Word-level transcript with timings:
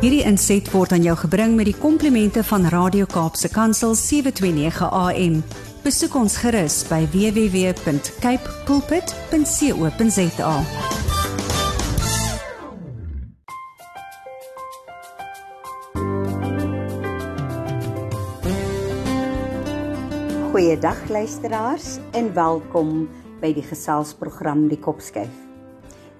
Hierdie 0.00 0.22
inset 0.24 0.64
word 0.72 0.94
aan 0.96 1.02
jou 1.04 1.12
gebring 1.26 1.58
met 1.58 1.66
die 1.68 1.76
komplimente 1.76 2.40
van 2.48 2.64
Radio 2.72 3.04
Kaapse 3.04 3.50
Kansel 3.52 3.92
729 3.92 4.86
AM. 4.88 5.34
Besoek 5.84 6.14
ons 6.16 6.38
gerus 6.40 6.78
by 6.88 7.02
www.cape 7.12 8.54
pulpit.co.za. 8.64 10.54
Goeiedag 20.48 21.04
luisteraars 21.12 22.00
en 22.16 22.32
welkom 22.32 23.04
by 23.44 23.52
die 23.52 23.68
geselsprogram 23.68 24.64
Die 24.72 24.80
Kopskyf. 24.80 25.49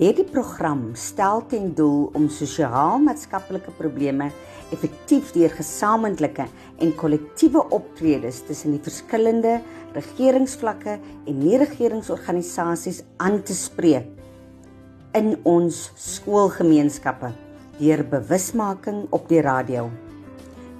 Hierdie 0.00 0.24
program 0.24 0.94
stel 0.96 1.42
ten 1.44 1.74
doel 1.76 2.06
om 2.16 2.30
sosiaal-maatskaplike 2.32 3.74
probleme 3.76 4.30
effektief 4.72 5.34
deur 5.34 5.52
gesamentlike 5.52 6.46
en 6.80 6.94
kollektiewe 6.96 7.66
optredes 7.76 8.38
tussen 8.48 8.72
die 8.72 8.80
verskillende 8.80 9.58
regeringsvlakke 9.92 10.94
en 10.94 11.36
nie-regeringsorganisasies 11.42 13.02
aan 13.20 13.42
te 13.44 13.58
spreek 13.58 14.08
in 15.20 15.34
ons 15.44 15.82
skoolgemeenskappe 16.00 17.34
deur 17.76 18.06
bewusmaking 18.16 19.04
op 19.12 19.28
die 19.28 19.44
radio. 19.44 19.90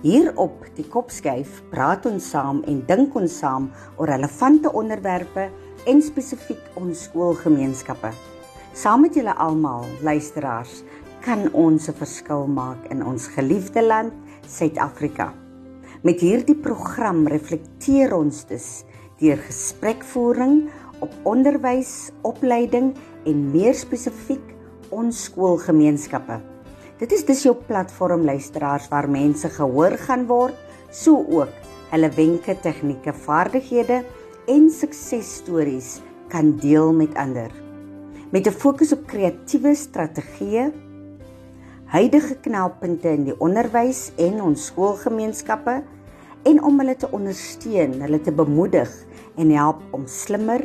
Hier 0.00 0.33
op 0.41 0.64
die 0.80 0.89
Kopskyf 0.89 1.61
praat 1.69 2.09
ons 2.09 2.33
saam 2.33 2.64
en 2.64 2.80
dink 2.89 3.20
ons 3.20 3.37
saam 3.45 3.69
oor 3.98 4.16
relevante 4.16 4.73
onderwerpe 4.73 5.50
en 5.84 6.05
spesifiek 6.09 6.80
ons 6.80 7.05
skoolgemeenskappe. 7.11 8.16
Saam 8.70 9.01
met 9.02 9.16
julle 9.19 9.33
almal, 9.34 9.83
luisteraars, 10.06 10.84
kan 11.27 11.48
ons 11.52 11.88
'n 11.88 11.92
verskil 11.92 12.47
maak 12.47 12.78
in 12.91 13.02
ons 13.02 13.27
geliefde 13.27 13.83
land, 13.83 14.12
Suid-Afrika. 14.47 15.34
Met 16.03 16.20
hierdie 16.20 16.55
program 16.55 17.27
reflekteer 17.27 18.14
ons 18.14 18.45
dus 18.47 18.84
deur 19.19 19.36
gesprekvoering 19.36 20.70
op 21.00 21.11
onderwys, 21.25 22.11
opleiding 22.22 22.95
en 23.27 23.50
meer 23.50 23.75
spesifiek 23.75 24.55
ons 24.91 25.25
skoolgemeenskappe. 25.25 26.41
Dit 26.98 27.12
is 27.12 27.25
dus 27.25 27.42
jou 27.42 27.56
platform 27.67 28.23
luisteraars 28.25 28.89
waar 28.89 29.11
mense 29.11 29.48
gehoor 29.48 29.98
gaan 29.98 30.27
word, 30.27 30.55
so 30.91 31.27
ook 31.28 31.50
hulle 31.91 32.11
wenke, 32.11 32.55
tegnieke, 32.62 33.12
vaardighede 33.12 34.05
en 34.47 34.70
suksesstories 34.70 36.00
kan 36.28 36.56
deel 36.56 36.92
met 36.92 37.14
ander. 37.14 37.70
Met 38.31 38.47
'n 38.47 38.55
fokus 38.55 38.92
op 38.92 39.06
kreatiewe 39.11 39.75
strategieë, 39.75 40.73
huidige 41.84 42.36
knelpunte 42.41 43.09
in 43.09 43.25
die 43.25 43.34
onderwys 43.42 44.12
en 44.17 44.42
ons 44.42 44.67
skoolgemeenskappe 44.70 45.83
en 46.42 46.62
om 46.62 46.78
hulle 46.78 46.95
te 46.97 47.11
ondersteun, 47.11 47.98
hulle 48.01 48.20
te 48.20 48.33
bemoedig 48.33 48.92
en 49.36 49.51
help 49.51 49.83
om 49.91 50.06
slimmer, 50.06 50.62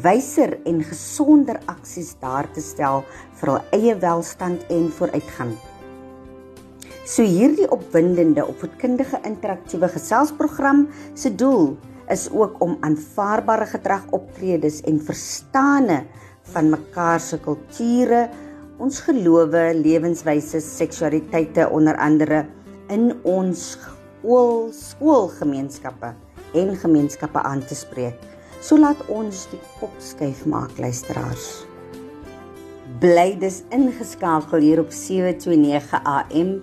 wyser 0.00 0.56
en 0.64 0.80
gesonder 0.82 1.60
aksies 1.66 2.14
daar 2.20 2.48
te 2.52 2.60
stel 2.60 3.04
vir 3.34 3.52
hul 3.52 3.60
eie 3.70 3.98
welstand 4.00 4.64
en 4.70 4.88
vooruitgang. 4.88 5.52
So 7.04 7.22
hierdie 7.22 7.70
opwindende 7.70 8.46
opvoedkundige 8.46 9.20
interaktiewe 9.24 9.88
geselsprogram 9.88 10.88
se 11.14 11.34
doel 11.34 11.76
is 12.08 12.30
ook 12.30 12.62
om 12.62 12.78
aanvaarbare 12.80 13.66
gedrag 13.66 14.08
optredes 14.10 14.80
en 14.80 15.00
verstane 15.00 16.06
van 16.52 16.70
mekaar 16.72 17.20
se 17.20 17.38
kulture, 17.42 18.28
ons 18.82 19.00
gelowe, 19.06 19.62
lewenswyse, 19.78 20.60
seksualiteite 20.60 21.68
onder 21.70 21.96
andere 22.02 22.44
in 22.92 23.12
ons 23.22 23.70
skool 23.74 24.70
skoolgemeenskappe 24.74 26.12
en 26.54 26.76
gemeenskappe 26.80 27.42
aan 27.42 27.62
te 27.64 27.76
spreek. 27.78 28.18
So 28.64 28.78
laat 28.80 29.00
ons 29.12 29.44
die 29.52 29.60
kop 29.80 29.94
skuif 30.00 30.44
maak 30.48 30.78
luisteraars. 30.80 31.64
Bly 33.02 33.34
dis 33.40 33.62
ingeskakel 33.74 34.62
hier 34.64 34.80
op 34.80 34.92
729 34.94 35.98
AM. 36.04 36.54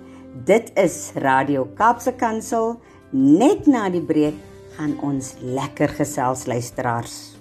Dit 0.48 0.72
is 0.80 1.12
Radio 1.22 1.68
Kaapse 1.78 2.14
Kansel. 2.18 2.80
Net 3.12 3.68
na 3.70 3.88
die 3.92 4.02
breek 4.02 4.38
gaan 4.78 4.96
ons 5.04 5.34
lekker 5.42 5.92
gesels 6.00 6.48
luisteraars. 6.48 7.31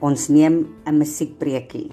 Ons 0.00 0.30
neem 0.32 0.54
'n 0.88 0.96
musiekbreekie. 0.96 1.90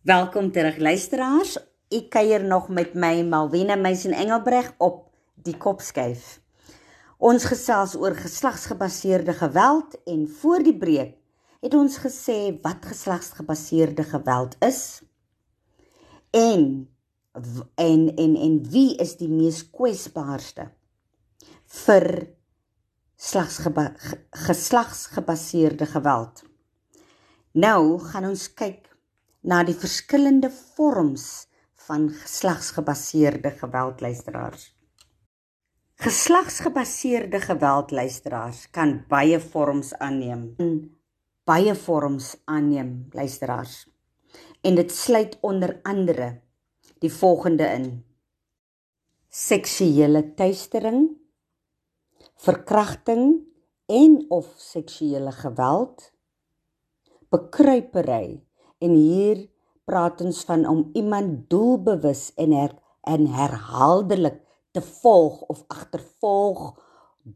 Welkom 0.00 0.52
terug 0.52 0.78
luisteraars. 0.78 1.58
Ek 1.88 2.08
kuier 2.10 2.44
nog 2.44 2.68
met 2.68 2.94
my 2.94 3.20
Malwena 3.22 3.76
Meisen 3.76 4.12
Engelbreg 4.12 4.72
op 4.78 5.10
die 5.34 5.56
Kopskyf. 5.56 6.40
Ons 7.18 7.44
gesels 7.44 7.94
oor 7.94 8.14
geslagsgebaseerde 8.14 9.32
geweld 9.32 10.02
en 10.04 10.28
voor 10.28 10.62
die 10.62 10.78
breek 10.78 11.16
het 11.60 11.74
ons 11.74 11.98
gesê 11.98 12.56
wat 12.62 12.80
geslagsgebaseerde 12.80 14.02
geweld 14.02 14.56
is 14.64 15.02
en 16.30 16.88
en 17.74 18.16
en 18.16 18.36
en 18.36 18.70
wie 18.70 18.96
is 18.96 19.16
die 19.16 19.28
mees 19.28 19.70
kwesbaarste 19.70 20.70
vir 21.66 22.32
slagsgeba, 23.20 23.92
geslagsgebaseerde 24.30 25.86
geweld. 25.86 26.42
Nou 27.52 27.98
gaan 28.00 28.30
ons 28.30 28.46
kyk 28.56 28.88
na 29.44 29.60
die 29.64 29.76
verskillende 29.76 30.48
vorms 30.76 31.46
van 31.86 32.08
geslagsgebaseerde 32.14 33.52
geweld 33.60 34.00
luisteraars. 34.00 34.70
Geslagsgebaseerde 36.00 37.40
geweld 37.44 37.90
luisteraars 37.90 38.70
kan 38.72 39.02
baie 39.08 39.40
vorms 39.40 39.92
aanneem. 39.98 40.54
Baie 41.44 41.74
vorms 41.74 42.36
aanneem 42.44 43.08
luisteraars. 43.12 43.84
En 44.64 44.74
dit 44.74 44.92
sluit 44.92 45.36
onder 45.40 45.80
andere 45.82 46.40
die 46.98 47.12
volgende 47.12 47.64
in: 47.64 48.04
seksuele 49.28 50.34
teistering, 50.34 51.19
verkrachting 52.40 53.42
en 53.90 54.24
of 54.32 54.48
seksuele 54.56 55.32
geweld, 55.32 56.06
bekruipery 57.28 58.40
en 58.80 58.94
hier 58.96 59.42
praat 59.84 60.22
ons 60.24 60.44
van 60.48 60.64
om 60.68 60.86
iemand 60.96 61.50
doelbewus 61.52 62.30
en 62.40 62.54
her, 62.56 62.72
en 63.04 63.26
herhaaldelik 63.34 64.38
te 64.72 64.80
volg 64.80 65.42
of 65.52 65.64
agtervolg, 65.68 66.78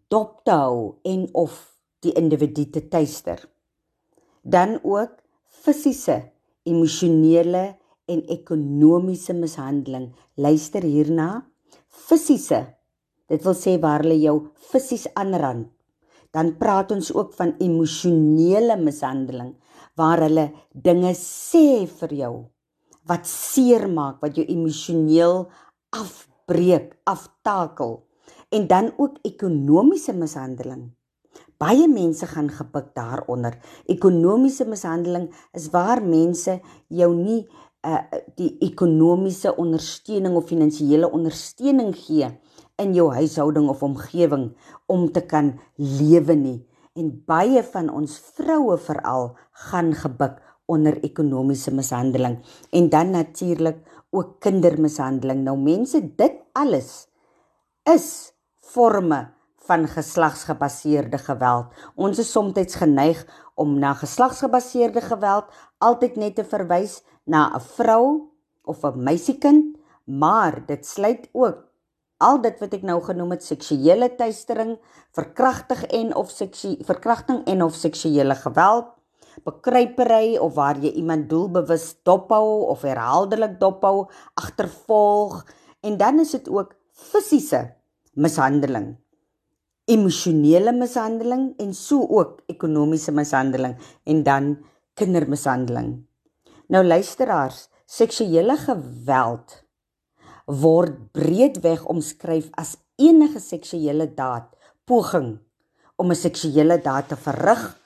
dop 0.08 0.40
te 0.46 0.54
hou 0.56 0.94
en 1.02 1.26
of 1.34 1.58
die 2.04 2.14
individu 2.16 2.68
te 2.70 2.84
tuister. 2.88 3.42
Dan 4.42 4.78
ook 4.82 5.18
fisiese, 5.64 6.20
emosionele 6.64 7.64
en 8.08 8.22
ekonomiese 8.28 9.36
mishandeling. 9.36 10.12
Luister 10.36 10.84
hierna. 10.84 11.46
Fisiese. 11.88 12.60
Dit 13.30 13.44
wil 13.44 13.56
sê 13.56 13.78
waar 13.80 14.04
hulle 14.04 14.18
jou 14.20 14.36
fisies 14.70 15.06
aanrand. 15.14 15.70
Dan 16.34 16.56
praat 16.58 16.90
ons 16.90 17.12
ook 17.14 17.32
van 17.38 17.54
emosionele 17.62 18.76
mishandeling 18.80 19.54
waar 19.94 20.24
hulle 20.26 20.50
dinge 20.74 21.14
sê 21.14 21.86
vir 21.86 22.14
jou 22.24 22.34
wat 23.06 23.26
seermaak, 23.28 24.22
wat 24.24 24.38
jou 24.38 24.46
emosioneel 24.48 25.44
af 25.92 26.24
afbreek, 26.44 26.92
aftakel 27.04 28.04
en 28.50 28.66
dan 28.66 28.92
ook 28.96 29.18
ekonomiese 29.22 30.12
mishandeling. 30.12 30.92
Baie 31.58 31.88
mense 31.88 32.26
gaan 32.26 32.50
gebuk 32.50 32.94
daaronder. 32.94 33.56
Ekonomiese 33.86 34.64
mishandeling 34.68 35.30
is 35.52 35.70
waar 35.70 36.02
mense 36.02 36.60
jou 36.88 37.14
nie 37.14 37.46
uh 37.84 38.00
die 38.36 38.56
ekonomiese 38.64 39.56
ondersteuning 39.56 40.36
of 40.36 40.46
finansiële 40.48 41.10
ondersteuning 41.10 41.92
gee 41.96 42.30
in 42.82 42.94
jou 42.94 43.10
huishouding 43.14 43.68
of 43.70 43.82
omgewing 43.82 44.52
om 44.86 45.06
te 45.12 45.22
kan 45.26 45.54
lewe 45.76 46.34
nie. 46.34 46.58
En 46.94 47.10
baie 47.26 47.62
van 47.62 47.90
ons 47.90 48.16
vroue 48.36 48.78
veral 48.78 49.32
gaan 49.66 49.92
gebuk 49.94 50.40
onder 50.70 50.96
ekonomiese 51.04 51.74
mishandeling 51.74 52.38
en 52.72 52.88
dan 52.88 53.10
natuurlik 53.10 53.82
ook 54.10 54.38
kindermishandeling. 54.40 55.42
Nou 55.44 55.56
mense, 55.58 56.00
dit 56.16 56.38
alles 56.52 57.06
is 57.90 58.32
forme 58.60 59.34
van 59.66 59.88
geslagsgebaseerde 59.88 61.18
geweld. 61.18 61.72
Ons 61.96 62.18
is 62.18 62.30
soms 62.32 62.76
geneig 62.76 63.24
om 63.54 63.78
na 63.78 63.94
geslagsgebaseerde 63.94 65.00
geweld 65.00 65.44
altyd 65.78 66.16
net 66.16 66.34
te 66.36 66.44
verwys 66.44 67.02
na 67.24 67.50
'n 67.54 67.60
vrou 67.60 68.30
of 68.64 68.84
'n 68.84 69.02
meisiekind, 69.02 69.76
maar 70.04 70.66
dit 70.66 70.86
sluit 70.86 71.28
ook 71.32 71.73
al 72.24 72.40
dit 72.44 72.58
wat 72.62 72.74
ek 72.76 72.84
nou 72.88 72.98
genoem 73.04 73.36
het 73.36 73.44
seksuele 73.44 74.08
teistering, 74.18 74.76
verkrachting 75.14 75.86
en 76.00 76.14
of 76.16 76.32
seksie 76.32 76.76
verkrachting 76.88 77.44
en 77.50 77.62
of 77.66 77.76
seksuele 77.78 78.36
geweld 78.40 78.92
bekruipery 79.42 80.36
of 80.38 80.54
waar 80.54 80.78
jy 80.78 80.92
iemand 81.00 81.26
doelbewus 81.30 81.88
dophou 82.06 82.68
of 82.70 82.84
herhaaldelik 82.86 83.58
dophou, 83.60 84.06
agtervolg 84.38 85.42
en 85.82 85.98
dan 85.98 86.20
is 86.22 86.34
dit 86.36 86.48
ook 86.48 86.76
fisiese 86.94 87.66
mishandeling, 88.14 88.94
emosionele 89.90 90.72
mishandeling 90.72 91.50
en 91.58 91.74
so 91.74 92.06
ook 92.06 92.44
ekonomiese 92.52 93.12
mishandeling 93.12 93.74
en 94.06 94.22
dan 94.22 94.54
kindermishandeling. 94.94 95.96
Nou 96.70 96.84
luisteraars, 96.86 97.68
seksuele 97.84 98.56
geweld 98.56 99.63
word 100.44 101.12
breedweg 101.12 101.86
omskryf 101.88 102.50
as 102.60 102.76
enige 103.00 103.40
seksuele 103.40 104.06
daad, 104.14 104.48
poging 104.84 105.38
om 105.96 106.10
'n 106.10 106.14
seksuele 106.14 106.80
daad 106.82 107.08
te 107.08 107.16
verrig 107.16 107.78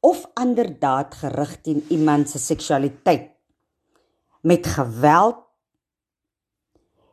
of 0.00 0.26
ander 0.34 0.78
daad 0.78 1.14
gerig 1.14 1.60
teen 1.62 1.84
iemand 1.88 2.28
se 2.30 2.38
seksualiteit 2.38 3.30
met 4.40 4.66
geweld 4.66 5.36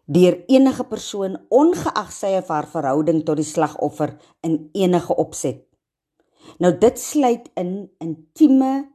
deur 0.05 0.43
enige 0.47 0.83
persoon 0.83 1.37
ongeag 1.49 2.11
sy 2.11 2.35
of 2.37 2.47
haar 2.47 2.67
verhouding 2.67 3.23
tot 3.25 3.39
die 3.39 3.47
slagoffer 3.47 4.17
in 4.41 4.69
enige 4.73 5.15
opset. 5.15 5.63
Nou 6.59 6.77
dit 6.77 6.99
sluit 6.99 7.49
in 7.55 7.89
intieme 8.03 8.92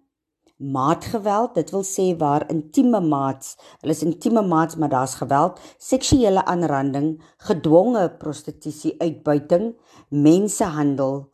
maatgeweld, 0.58 1.54
dit 1.54 1.70
wil 1.70 1.84
sê 1.86 2.10
waar 2.18 2.44
intieme 2.50 3.00
maats, 3.00 3.54
hulle 3.80 3.94
is 3.94 4.02
intieme 4.02 4.42
maats 4.42 4.76
maar 4.76 4.90
daar's 4.90 5.14
geweld, 5.20 5.60
seksuele 5.78 6.44
aanranding, 6.44 7.16
gedwonge 7.46 8.08
prostitusie, 8.18 8.96
uitbuiting, 8.98 9.72
mensehandel, 10.10 11.28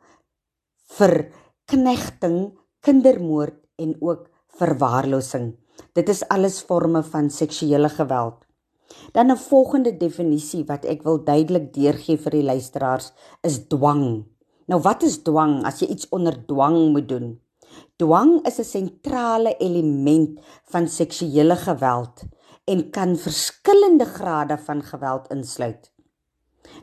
verknegting, 0.98 2.52
kindermoord 2.84 3.56
en 3.80 3.96
ook 4.00 4.28
verwaarlosing. 4.60 5.54
Dit 5.96 6.08
is 6.08 6.22
alles 6.28 6.60
forme 6.60 7.02
van 7.02 7.30
seksuele 7.30 7.88
geweld. 7.88 8.44
Dan 9.12 9.30
'n 9.30 9.36
volgende 9.36 9.96
definisie 9.96 10.64
wat 10.64 10.84
ek 10.84 11.02
wil 11.02 11.24
duidelik 11.24 11.72
deurgee 11.72 12.18
vir 12.18 12.30
die 12.30 12.44
luisteraars 12.44 13.12
is 13.42 13.66
dwang. 13.68 14.24
Nou 14.66 14.80
wat 14.80 15.02
is 15.02 15.22
dwang 15.22 15.64
as 15.64 15.80
jy 15.80 15.86
iets 15.86 16.08
onder 16.08 16.46
dwang 16.46 16.92
moet 16.92 17.08
doen? 17.08 17.43
Dwang 18.02 18.42
is 18.42 18.58
'n 18.58 18.64
sentrale 18.66 19.52
element 19.62 20.40
van 20.72 20.88
seksuele 20.88 21.56
geweld 21.56 22.24
en 22.64 22.90
kan 22.90 23.16
verskillende 23.16 24.04
grade 24.04 24.58
van 24.58 24.82
geweld 24.82 25.28
insluit. 25.30 25.92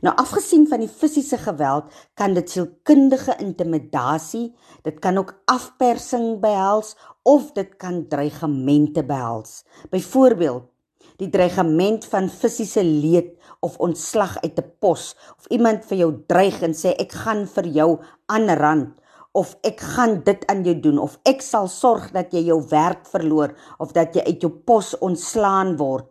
Nou 0.01 0.15
afgesien 0.15 0.67
van 0.67 0.79
die 0.79 0.87
fisiese 0.87 1.37
geweld, 1.37 1.91
kan 2.13 2.33
dit 2.33 2.49
sielkundige 2.49 3.35
intimidasie, 3.43 4.55
dit 4.81 4.99
kan 4.99 5.17
ook 5.17 5.41
afpersing 5.45 6.39
behels 6.39 6.95
of 7.23 7.51
dit 7.51 7.75
kan 7.75 8.07
dreigemente 8.07 9.03
behels. 9.03 9.65
Byvoorbeeld, 9.89 10.63
die 11.17 11.29
dreigement 11.29 12.05
van 12.05 12.29
fisiese 12.29 12.83
leed 12.83 13.35
of 13.59 13.77
ontslag 13.77 14.39
uit 14.41 14.57
'n 14.57 14.71
pos 14.79 15.15
of 15.37 15.45
iemand 15.47 15.85
vir 15.85 15.97
jou 15.97 16.23
dreig 16.27 16.61
en 16.61 16.73
sê 16.73 16.95
ek 16.95 17.11
gaan 17.11 17.47
vir 17.47 17.67
jou 17.67 17.99
aanrand 18.25 19.00
of 19.31 19.53
ek 19.63 19.79
gaan 19.95 20.19
dit 20.27 20.43
aan 20.51 20.63
jou 20.67 20.75
doen 20.83 20.99
of 20.99 21.15
ek 21.27 21.43
sal 21.45 21.69
sorg 21.71 22.09
dat 22.11 22.33
jy 22.35 22.43
jou 22.49 22.59
werk 22.71 23.05
verloor 23.07 23.53
of 23.79 23.93
dat 23.95 24.15
jy 24.15 24.25
uit 24.27 24.43
jou 24.43 24.51
pos 24.51 24.93
ontslaan 24.99 25.77
word. 25.79 26.09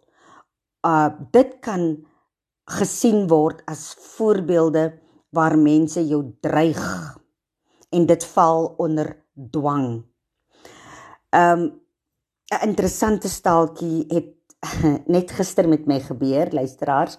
Uh 0.87 1.11
dit 1.33 1.59
kan 1.61 1.93
gesien 2.71 3.27
word 3.29 3.61
as 3.69 3.93
voorbeelde 4.17 4.93
waar 5.37 5.57
mense 5.59 6.01
jou 6.01 6.23
dreig 6.41 6.81
en 7.91 8.07
dit 8.07 8.25
val 8.35 8.75
onder 8.79 9.17
dwang. 9.35 10.05
Um 11.31 11.81
'n 12.51 12.67
interessante 12.67 13.29
staaltjie 13.29 14.07
het 14.11 14.37
net 15.15 15.31
gister 15.31 15.69
met 15.69 15.87
my 15.87 16.01
gebeur, 16.01 16.51
luisteraars, 16.53 17.19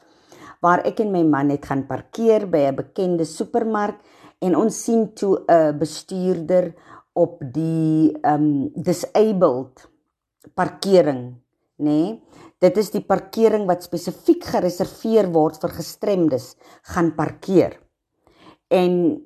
waar 0.61 0.83
ek 0.85 0.99
en 0.99 1.11
my 1.11 1.23
man 1.23 1.47
net 1.47 1.65
gaan 1.65 1.85
parkeer 1.87 2.45
by 2.49 2.67
'n 2.69 2.75
bekende 2.75 3.25
supermark 3.25 4.01
en 4.41 4.55
ons 4.57 4.83
sien 4.83 5.13
toe 5.13 5.43
'n 5.47 5.77
bestuurder 5.77 6.73
op 7.13 7.39
die 7.53 8.11
um 8.23 8.71
disabled 8.75 9.89
parkering, 10.55 11.35
nê? 11.77 11.85
Nee? 11.85 12.21
Dit 12.61 12.77
is 12.77 12.91
die 12.93 13.01
parkering 13.01 13.65
wat 13.65 13.83
spesifiek 13.83 14.43
gereserveer 14.43 15.31
word 15.33 15.57
vir 15.61 15.69
gestremdes 15.69 16.55
gaan 16.93 17.15
parkeer. 17.15 17.79
En 18.69 19.17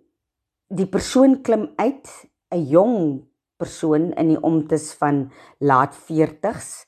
die 0.72 0.88
persoon 0.88 1.42
klim 1.44 1.74
uit, 1.76 2.08
'n 2.52 2.66
jong 2.66 3.28
persoon 3.58 4.14
in 4.14 4.28
die 4.28 4.42
omtes 4.42 4.94
van 4.94 5.32
laat 5.60 5.96
40s 5.96 6.86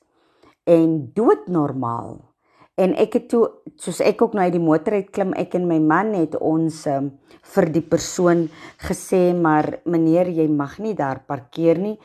en 0.64 1.12
doodnormaal 1.14 2.27
En 2.78 2.94
ek 2.94 3.16
het 3.18 3.28
toe 3.32 3.42
soos 3.82 3.98
ek 4.06 4.22
ook 4.22 4.36
nou 4.38 4.44
uit 4.46 4.54
die 4.54 4.62
motor 4.62 4.94
uit 5.00 5.10
klim, 5.14 5.32
ek 5.34 5.56
en 5.58 5.66
my 5.66 5.80
man 5.82 6.12
het 6.14 6.36
ons 6.38 6.84
um, 6.90 7.10
vir 7.54 7.66
die 7.74 7.82
persoon 7.82 8.46
gesê, 8.86 9.32
maar 9.34 9.80
meneer, 9.88 10.30
jy 10.30 10.46
mag 10.50 10.78
nie 10.82 10.94
daar 10.98 11.24
parkeer 11.26 11.80
nie. 11.82 11.96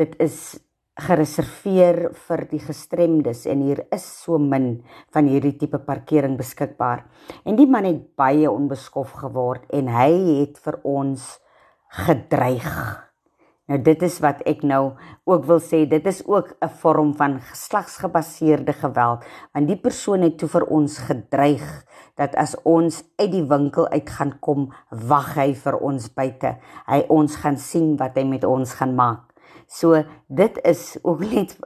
Dit 0.00 0.16
is 0.24 0.56
gereserveer 0.94 2.12
vir 2.28 2.44
die 2.52 2.60
gestremdes 2.62 3.44
en 3.50 3.64
hier 3.66 3.82
is 3.92 4.04
so 4.22 4.38
min 4.38 4.78
van 5.14 5.28
hierdie 5.28 5.56
tipe 5.58 5.80
parkering 5.82 6.38
beskikbaar. 6.38 7.02
En 7.44 7.58
die 7.58 7.66
man 7.66 7.88
het 7.88 8.04
baie 8.16 8.50
onbeskof 8.50 9.16
geword 9.24 9.66
en 9.74 9.90
hy 9.90 10.12
het 10.44 10.60
vir 10.62 10.78
ons 10.86 11.34
gedreig. 12.06 12.70
Nou 13.64 13.78
dit 13.80 14.02
is 14.04 14.18
wat 14.20 14.42
ek 14.44 14.60
nou 14.68 14.92
ook 15.24 15.46
wil 15.48 15.60
sê, 15.64 15.86
dit 15.88 16.06
is 16.06 16.20
ook 16.28 16.52
'n 16.60 16.68
vorm 16.68 17.14
van 17.16 17.40
geslagsgebaseerde 17.40 18.72
geweld, 18.72 19.24
want 19.52 19.66
die 19.68 19.80
persoon 19.80 20.20
het 20.20 20.38
toe 20.38 20.48
vir 20.48 20.64
ons 20.68 20.98
gedreig 20.98 21.84
dat 22.16 22.34
as 22.36 22.54
ons 22.62 23.02
uit 23.16 23.32
die 23.32 23.46
winkel 23.48 23.88
uit 23.88 24.10
gaan 24.10 24.38
kom, 24.40 24.72
wag 24.90 25.34
hy 25.34 25.54
vir 25.54 25.78
ons 25.80 26.12
buite. 26.14 26.56
Hy 26.86 27.04
ons 27.08 27.36
gaan 27.36 27.56
sien 27.56 27.96
wat 27.96 28.16
hy 28.16 28.24
met 28.24 28.44
ons 28.44 28.74
gaan 28.74 28.94
maak. 28.94 29.32
So 29.66 30.04
dit 30.28 30.58
is 30.64 30.98
ook 31.02 31.20
net 31.34 31.56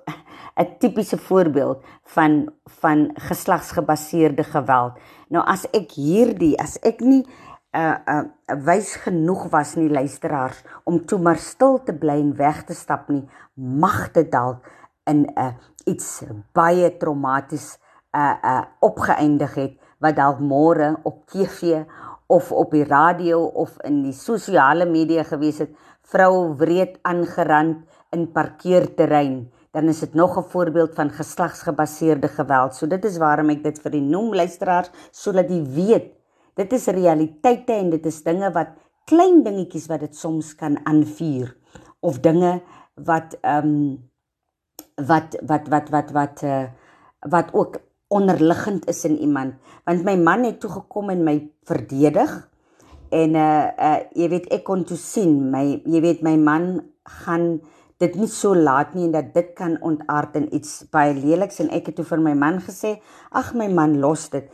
'n 0.56 0.78
tipiese 0.78 1.18
voorbeeld 1.18 1.82
van 2.04 2.52
van 2.80 3.10
geslagsgebaseerde 3.14 4.44
geweld. 4.44 4.92
Nou 5.28 5.44
as 5.46 5.66
ek 5.72 5.90
hierdie, 5.92 6.58
as 6.58 6.78
ek 6.82 7.00
nie 7.00 7.26
uh 7.76 7.98
uh 8.06 8.24
wys 8.64 8.94
genoeg 9.04 9.48
was 9.52 9.74
nie 9.76 9.90
luisteraars 9.90 10.62
om 10.84 11.04
toe 11.06 11.18
maar 11.20 11.36
stil 11.36 11.82
te 11.84 11.92
bly 11.92 12.16
en 12.20 12.36
weg 12.36 12.64
te 12.64 12.74
stap 12.74 13.08
nie. 13.08 13.28
Mag 13.54 14.12
dit 14.12 14.30
dalk 14.32 14.64
in 15.04 15.26
'n 15.26 15.32
uh, 15.36 15.52
iets 15.84 16.24
baie 16.52 16.96
traumaties 16.96 17.78
uh 18.16 18.36
uh 18.42 18.62
opgeëindig 18.80 19.54
het 19.54 19.76
wat 20.00 20.16
dalk 20.16 20.40
môre 20.40 20.96
op 21.02 21.26
TV 21.26 21.84
of 22.26 22.52
op 22.52 22.70
die 22.70 22.84
radio 22.84 23.44
of 23.44 23.76
in 23.84 24.02
die 24.02 24.12
sosiale 24.12 24.86
media 24.86 25.22
gewees 25.22 25.58
het. 25.58 25.70
Vrou 26.02 26.54
wreed 26.56 26.98
aangerand 27.02 27.84
in 28.10 28.32
parkeerterrein. 28.32 29.50
Dan 29.72 29.88
is 29.88 30.00
dit 30.00 30.14
nog 30.14 30.38
'n 30.38 30.50
voorbeeld 30.50 30.94
van 30.94 31.10
geslagsgebaseerde 31.10 32.28
geweld. 32.28 32.74
So 32.74 32.86
dit 32.86 33.04
is 33.04 33.18
waarom 33.18 33.48
ek 33.48 33.62
dit 33.62 33.80
vir 33.80 33.90
die 33.90 34.00
noem 34.00 34.34
luisteraars 34.34 34.90
sodat 35.10 35.50
jy 35.50 35.64
weet 35.64 36.17
Dit 36.58 36.74
is 36.74 36.88
realiteite 36.90 37.76
en 37.76 37.92
dit 37.94 38.06
is 38.10 38.22
dinge 38.26 38.50
wat 38.54 38.74
klein 39.08 39.42
dingetjies 39.46 39.86
wat 39.90 40.02
dit 40.04 40.16
soms 40.16 40.52
kan 40.58 40.78
aanvuur 40.84 41.54
of 42.04 42.20
dinge 42.24 42.58
wat 43.08 43.38
ehm 43.40 43.72
um, 43.72 43.80
wat 45.06 45.38
wat 45.46 45.68
wat 45.70 45.88
wat 45.94 46.10
wat 46.10 46.42
uh, 46.42 46.66
wat 47.30 47.54
ook 47.54 47.78
onderliggend 48.08 48.88
is 48.88 49.04
in 49.04 49.18
iemand. 49.18 49.54
Want 49.84 50.04
my 50.04 50.16
man 50.16 50.44
het 50.44 50.60
toe 50.60 50.70
gekom 50.70 51.10
en 51.10 51.22
my 51.24 51.36
verdedig 51.62 52.48
en 53.08 53.34
uh, 53.34 53.68
uh 53.78 53.98
jy 54.12 54.28
weet 54.28 54.48
ek 54.52 54.64
kon 54.66 54.84
toe 54.84 54.98
sien 54.98 55.50
my 55.52 55.64
jy 55.86 56.00
weet 56.04 56.24
my 56.26 56.36
man 56.36 56.68
gaan 57.24 57.60
dit 57.98 58.14
nie 58.14 58.28
so 58.30 58.54
laat 58.54 58.94
nie 58.94 59.06
en 59.08 59.14
dat 59.16 59.32
dit 59.34 59.54
kan 59.58 59.78
ontaard 59.82 60.36
in 60.38 60.48
iets 60.54 60.84
baie 60.92 61.14
leliks 61.16 61.60
en 61.64 61.70
ek 61.74 61.90
het 61.90 61.98
toe 61.98 62.06
vir 62.10 62.20
my 62.22 62.34
man 62.38 62.60
gesê 62.62 62.98
ag 63.30 63.54
my 63.58 63.68
man 63.72 63.96
los 64.02 64.28
dit 64.34 64.50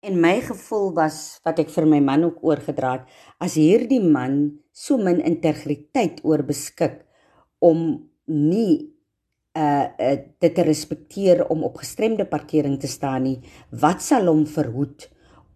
En 0.00 0.20
my 0.22 0.36
gevoel 0.46 0.92
was 0.94 1.40
wat 1.42 1.58
ek 1.58 1.72
vir 1.74 1.86
my 1.90 1.98
man 1.98 2.22
ook 2.28 2.44
oorgedra 2.46 2.92
het, 3.00 3.08
as 3.42 3.56
hierdie 3.58 4.02
man 4.02 4.60
so 4.70 4.94
min 4.94 5.18
integriteit 5.26 6.20
oor 6.22 6.44
beskik 6.46 7.00
om 7.58 7.80
nie 8.30 8.94
uh, 9.58 9.90
uh 9.90 10.16
dit 10.38 10.54
te 10.54 10.62
respekteer 10.62 11.42
om 11.50 11.64
op 11.66 11.80
gestremde 11.82 12.28
parkering 12.30 12.78
te 12.78 12.86
staan 12.86 13.26
nie, 13.26 13.38
wat 13.74 14.04
sal 14.04 14.30
hom 14.30 14.44
verhoed 14.46 15.08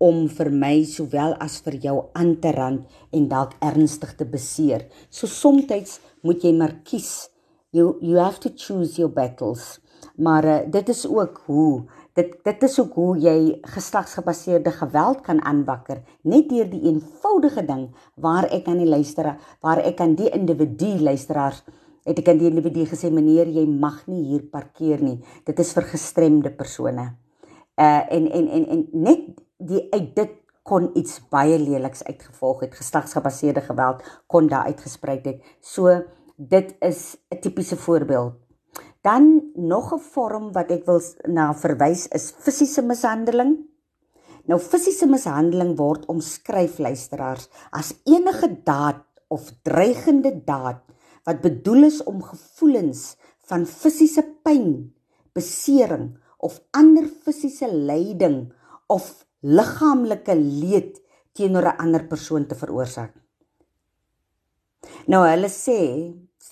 om 0.03 0.27
vir 0.27 0.51
my 0.51 0.75
sowel 0.91 1.37
as 1.39 1.61
vir 1.63 1.79
jou 1.87 1.97
aan 2.19 2.35
te 2.43 2.51
rand 2.51 2.99
en 3.15 3.29
dalk 3.31 3.55
ernstig 3.63 4.17
te 4.19 4.27
beseer. 4.27 4.89
So 5.09 5.31
soms 5.31 6.01
moet 6.27 6.43
jy 6.43 6.53
maar 6.59 6.81
kies. 6.83 7.29
You 7.71 7.97
you 8.03 8.19
have 8.19 8.41
to 8.41 8.51
choose 8.51 8.99
your 8.99 9.13
battles. 9.13 9.79
Maar 10.17 10.45
uh, 10.45 10.59
dit 10.71 10.89
is 10.89 11.07
ook 11.07 11.43
hoe 11.47 11.87
dit 12.15 12.35
dit 12.45 12.63
is 12.63 12.81
ook 12.81 12.95
hoe 12.95 13.19
jy 13.19 13.37
geslagsgebaseerde 13.75 14.71
geweld 14.71 15.21
kan 15.21 15.45
aanwakker 15.45 16.03
net 16.23 16.49
deur 16.49 16.69
die 16.71 16.83
eenvoudige 16.91 17.65
ding 17.65 17.89
waar 18.15 18.49
ek 18.51 18.69
aan 18.69 18.79
die 18.79 18.91
luisteraar 18.91 19.39
waar 19.61 19.79
ek 19.79 20.01
aan 20.01 20.15
die 20.15 20.31
individu 20.31 20.99
luisteraars 20.99 21.63
het 22.07 22.19
ek 22.19 22.31
aan 22.33 22.41
die 22.41 22.51
individu 22.51 22.85
gesê 22.91 23.11
meneer 23.15 23.51
jy 23.51 23.65
mag 23.67 24.03
nie 24.11 24.25
hier 24.33 24.45
parkeer 24.51 25.03
nie. 25.03 25.19
Dit 25.47 25.61
is 25.63 25.73
vir 25.77 25.87
gestremde 25.93 26.51
persone. 26.55 27.13
Uh 27.79 28.03
en 28.17 28.29
en 28.29 28.49
en 28.59 28.67
en 28.77 28.87
net 28.93 29.29
die 29.63 29.85
uit 29.93 30.15
dit 30.17 30.39
kon 30.67 30.91
iets 30.99 31.21
baie 31.31 31.59
leliks 31.59 32.05
uitgevolg 32.07 32.67
het. 32.67 32.75
Geslagsgebaseerde 32.79 33.63
geweld 33.67 34.03
kon 34.27 34.51
daar 34.51 34.71
uitgesprei 34.71 35.21
het. 35.25 35.43
So 35.61 36.03
dit 36.37 36.75
is 36.81 37.17
'n 37.31 37.41
tipiese 37.41 37.77
voorbeeld. 37.77 38.42
Dan 39.03 39.51
nog 39.55 39.93
'n 39.95 39.99
vorm 39.99 40.53
wat 40.53 40.71
ek 40.71 40.87
wil 40.87 41.01
na 41.27 41.53
verwys 41.55 42.07
is 42.09 42.31
fisiese 42.31 42.83
mishandeling. 42.83 43.59
Nou 44.47 44.59
fisiese 44.61 45.07
mishandeling 45.07 45.77
word 45.77 46.07
omskryf 46.07 46.79
luisteraars 46.79 47.49
as 47.71 47.95
enige 48.05 48.63
daad 48.65 49.03
of 49.29 49.51
dreigende 49.63 50.45
daad 50.45 50.81
wat 51.25 51.41
bedoel 51.41 51.85
is 51.85 52.03
om 52.03 52.23
gevoelens 52.23 53.17
van 53.47 53.67
fisiese 53.67 54.23
pyn, 54.43 54.95
besering 55.35 56.19
of 56.39 56.61
ander 56.71 57.07
fisiese 57.07 57.69
lyding 57.71 58.53
of 58.87 59.27
liggaamlike 59.43 60.35
leed 60.35 61.01
teenoor 61.33 61.67
'n 61.67 61.79
ander 61.79 62.07
persoon 62.07 62.47
te 62.47 62.55
veroorsaak. 62.55 63.15
Nou 65.07 65.27
hulle 65.27 65.49
sê 65.49 65.79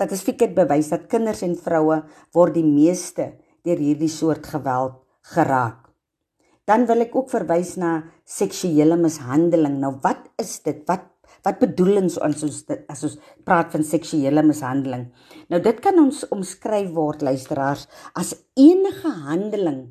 statistiek 0.01 0.41
het 0.47 0.57
bewys 0.57 0.89
dat 0.89 1.11
kinders 1.13 1.43
en 1.45 1.59
vroue 1.61 2.01
word 2.33 2.57
die 2.57 2.65
meeste 2.65 3.35
deur 3.67 3.77
hierdie 3.77 4.09
soort 4.09 4.47
geweld 4.49 4.97
geraak. 5.35 5.91
Dan 6.65 6.87
wil 6.89 7.05
ek 7.05 7.13
ook 7.19 7.29
verwys 7.29 7.75
na 7.77 7.99
seksuele 8.25 8.97
mishandeling. 8.97 9.77
Nou 9.83 9.99
wat 10.01 10.31
is 10.41 10.61
dit? 10.65 10.81
Wat 10.89 11.07
wat 11.47 11.61
bedoel 11.61 12.03
ons 12.03 12.17
as 12.21 12.43
ons 12.45 12.57
as 12.91 13.05
ons 13.07 13.15
praat 13.47 13.71
van 13.73 13.85
seksuele 13.87 14.43
mishandeling? 14.45 15.07
Nou 15.53 15.61
dit 15.63 15.79
kan 15.85 16.01
ons 16.01 16.25
omskryf 16.33 16.91
word 16.97 17.23
luisteraars 17.25 17.87
as 18.19 18.35
enige 18.59 19.13
handeling 19.29 19.85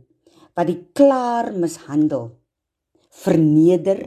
wat 0.58 0.70
die 0.70 0.82
klaar 0.98 1.54
mishandel 1.54 2.32
verneder, 3.24 4.04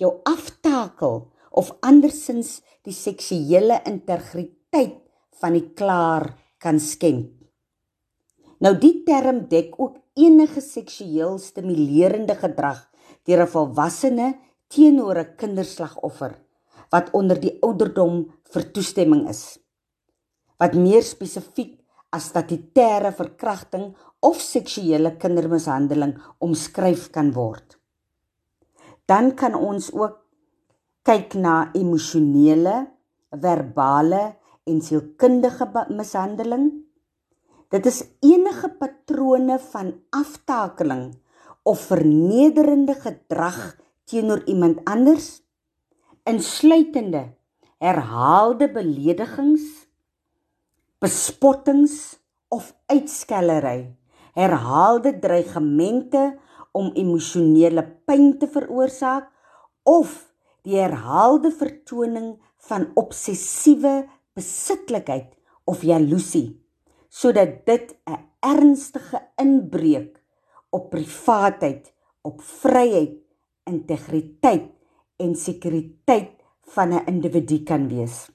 jou 0.00 0.14
aftakel 0.26 1.26
of 1.50 1.74
andersins 1.86 2.60
die 2.86 2.94
seksuele 2.96 3.78
integriteit 3.86 5.02
van 5.42 5.56
die 5.58 5.68
klaar 5.78 6.30
kan 6.62 6.78
skend. 6.80 7.32
Nou 8.62 8.76
die 8.78 9.02
term 9.06 9.42
dek 9.50 9.74
ook 9.82 9.98
enige 10.14 10.62
seksueel 10.62 11.38
stimulerende 11.42 12.36
gedrag 12.38 12.80
deur 13.26 13.42
'n 13.42 13.52
volwassene 13.56 14.28
teenoor 14.68 15.18
'n 15.18 15.36
kinderslagoffer 15.36 16.38
wat 16.92 17.10
onder 17.12 17.40
die 17.40 17.58
ouderdom 17.62 18.30
vir 18.52 18.72
toestemming 18.72 19.28
is. 19.28 19.58
Wat 20.58 20.74
meer 20.74 21.02
spesifiek 21.02 21.80
as 22.12 22.28
statutêre 22.28 23.12
verkrachting 23.12 23.96
of 24.20 24.40
seksuele 24.40 25.16
kindermishandeling 25.16 26.14
omskryf 26.38 27.10
kan 27.10 27.32
word 27.32 27.82
dan 29.12 29.34
kan 29.36 29.54
ons 29.54 29.90
ook 29.92 30.20
kyk 31.02 31.34
na 31.34 31.70
emosionele, 31.74 32.86
verbale 33.32 34.22
en 34.68 34.80
sielkundige 34.82 35.66
mishandeling. 35.90 36.70
Dit 37.72 37.86
is 37.88 38.02
enige 38.20 38.68
patrone 38.78 39.58
van 39.72 39.94
aftakeling 40.10 41.14
of 41.62 41.86
vernederende 41.88 42.94
gedrag 42.94 43.76
teenoor 44.04 44.42
iemand 44.44 44.82
anders 44.84 45.40
insluitende 46.28 47.32
herhaalde 47.82 48.68
beledigings, 48.70 49.62
bespottings 51.02 52.18
of 52.48 52.70
uitskellery, 52.86 53.96
herhaalde 54.36 55.16
dreigemente 55.18 56.36
om 56.72 56.92
emosionele 56.94 57.82
pyn 58.06 58.36
te 58.38 58.46
veroorsaak 58.46 59.26
of 59.82 60.14
die 60.62 60.78
herhaalde 60.78 61.50
vertoning 61.50 62.36
van 62.68 62.86
obsessiewe 62.94 64.04
besitlikheid 64.34 65.32
of 65.64 65.82
jaloesie 65.82 66.62
sodat 67.12 67.66
dit 67.66 67.94
'n 68.08 68.18
ernstige 68.40 69.20
inbreuk 69.36 70.22
op 70.70 70.90
privaatheid, 70.90 71.92
op 72.22 72.40
vryheid, 72.40 73.20
integriteit 73.64 74.70
en 75.16 75.34
sekuriteit 75.36 76.30
van 76.74 76.92
'n 76.92 77.06
individu 77.06 77.62
kan 77.62 77.88
wees. 77.88 78.30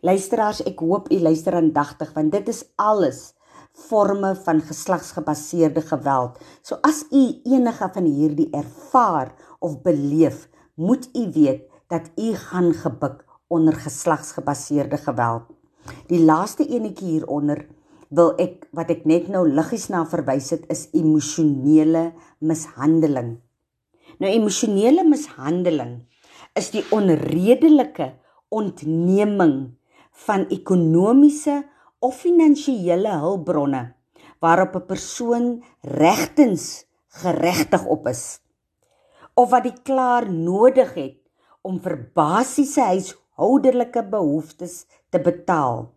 Luisteraars, 0.00 0.62
ek 0.62 0.78
hoop 0.78 1.10
u 1.10 1.18
luister 1.20 1.54
aandagtig 1.54 2.12
want 2.12 2.32
dit 2.32 2.48
is 2.48 2.64
alles 2.76 3.34
forme 3.72 4.34
van 4.34 4.60
geslagsgebaseerde 4.60 5.80
geweld. 5.80 6.38
So 6.62 6.74
as 6.82 7.04
u 7.10 7.40
enige 7.44 7.88
van 7.92 8.04
hierdie 8.04 8.50
ervaar 8.50 9.34
of 9.58 9.82
beleef, 9.82 10.48
moet 10.74 11.08
u 11.16 11.30
weet 11.32 11.70
dat 11.86 12.10
u 12.16 12.34
gaan 12.34 12.72
gebuk 12.72 13.24
onder 13.52 13.76
geslagsgebaseerde 13.76 14.98
geweld. 15.04 15.46
Die 16.08 16.20
laaste 16.22 16.64
enetjie 16.64 17.18
hieronder 17.18 17.66
wil 18.12 18.34
ek 18.40 18.66
wat 18.76 18.92
ek 18.92 19.06
net 19.08 19.28
nou 19.32 19.44
liggies 19.48 19.88
na 19.92 20.04
verwys 20.08 20.52
het 20.54 20.66
is 20.72 20.86
emosionele 20.96 22.10
mishandeling. 22.44 23.36
Nou 24.20 24.30
emosionele 24.30 25.04
mishandeling 25.08 26.02
is 26.58 26.70
die 26.74 26.84
onredelike 26.92 28.12
ontneming 28.52 29.56
van 30.26 30.46
ekonomiese 30.52 31.62
of 32.04 32.20
finansiële 32.20 33.16
hulpbronne 33.24 33.82
waarop 34.42 34.76
'n 34.76 34.86
persoon 34.86 35.46
regtens 35.80 36.84
geregtig 37.22 37.84
op 37.86 38.06
is 38.08 38.40
of 39.34 39.50
wat 39.50 39.64
die 39.64 39.78
klaar 39.82 40.28
nodig 40.30 40.94
het 40.94 41.18
om 41.62 41.78
vir 41.80 41.96
basiese 42.14 42.82
huishoudelike 43.36 44.02
behoeftes 44.10 44.86
te 45.10 45.20
betaal. 45.20 45.88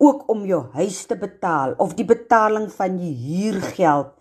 Ook 0.00 0.28
om 0.30 0.44
jou 0.46 0.64
huis 0.72 1.04
te 1.06 1.16
betaal 1.16 1.74
of 1.78 1.94
die 1.94 2.04
betaling 2.04 2.70
van 2.72 2.96
die 2.96 3.12
huurgeld 3.14 4.14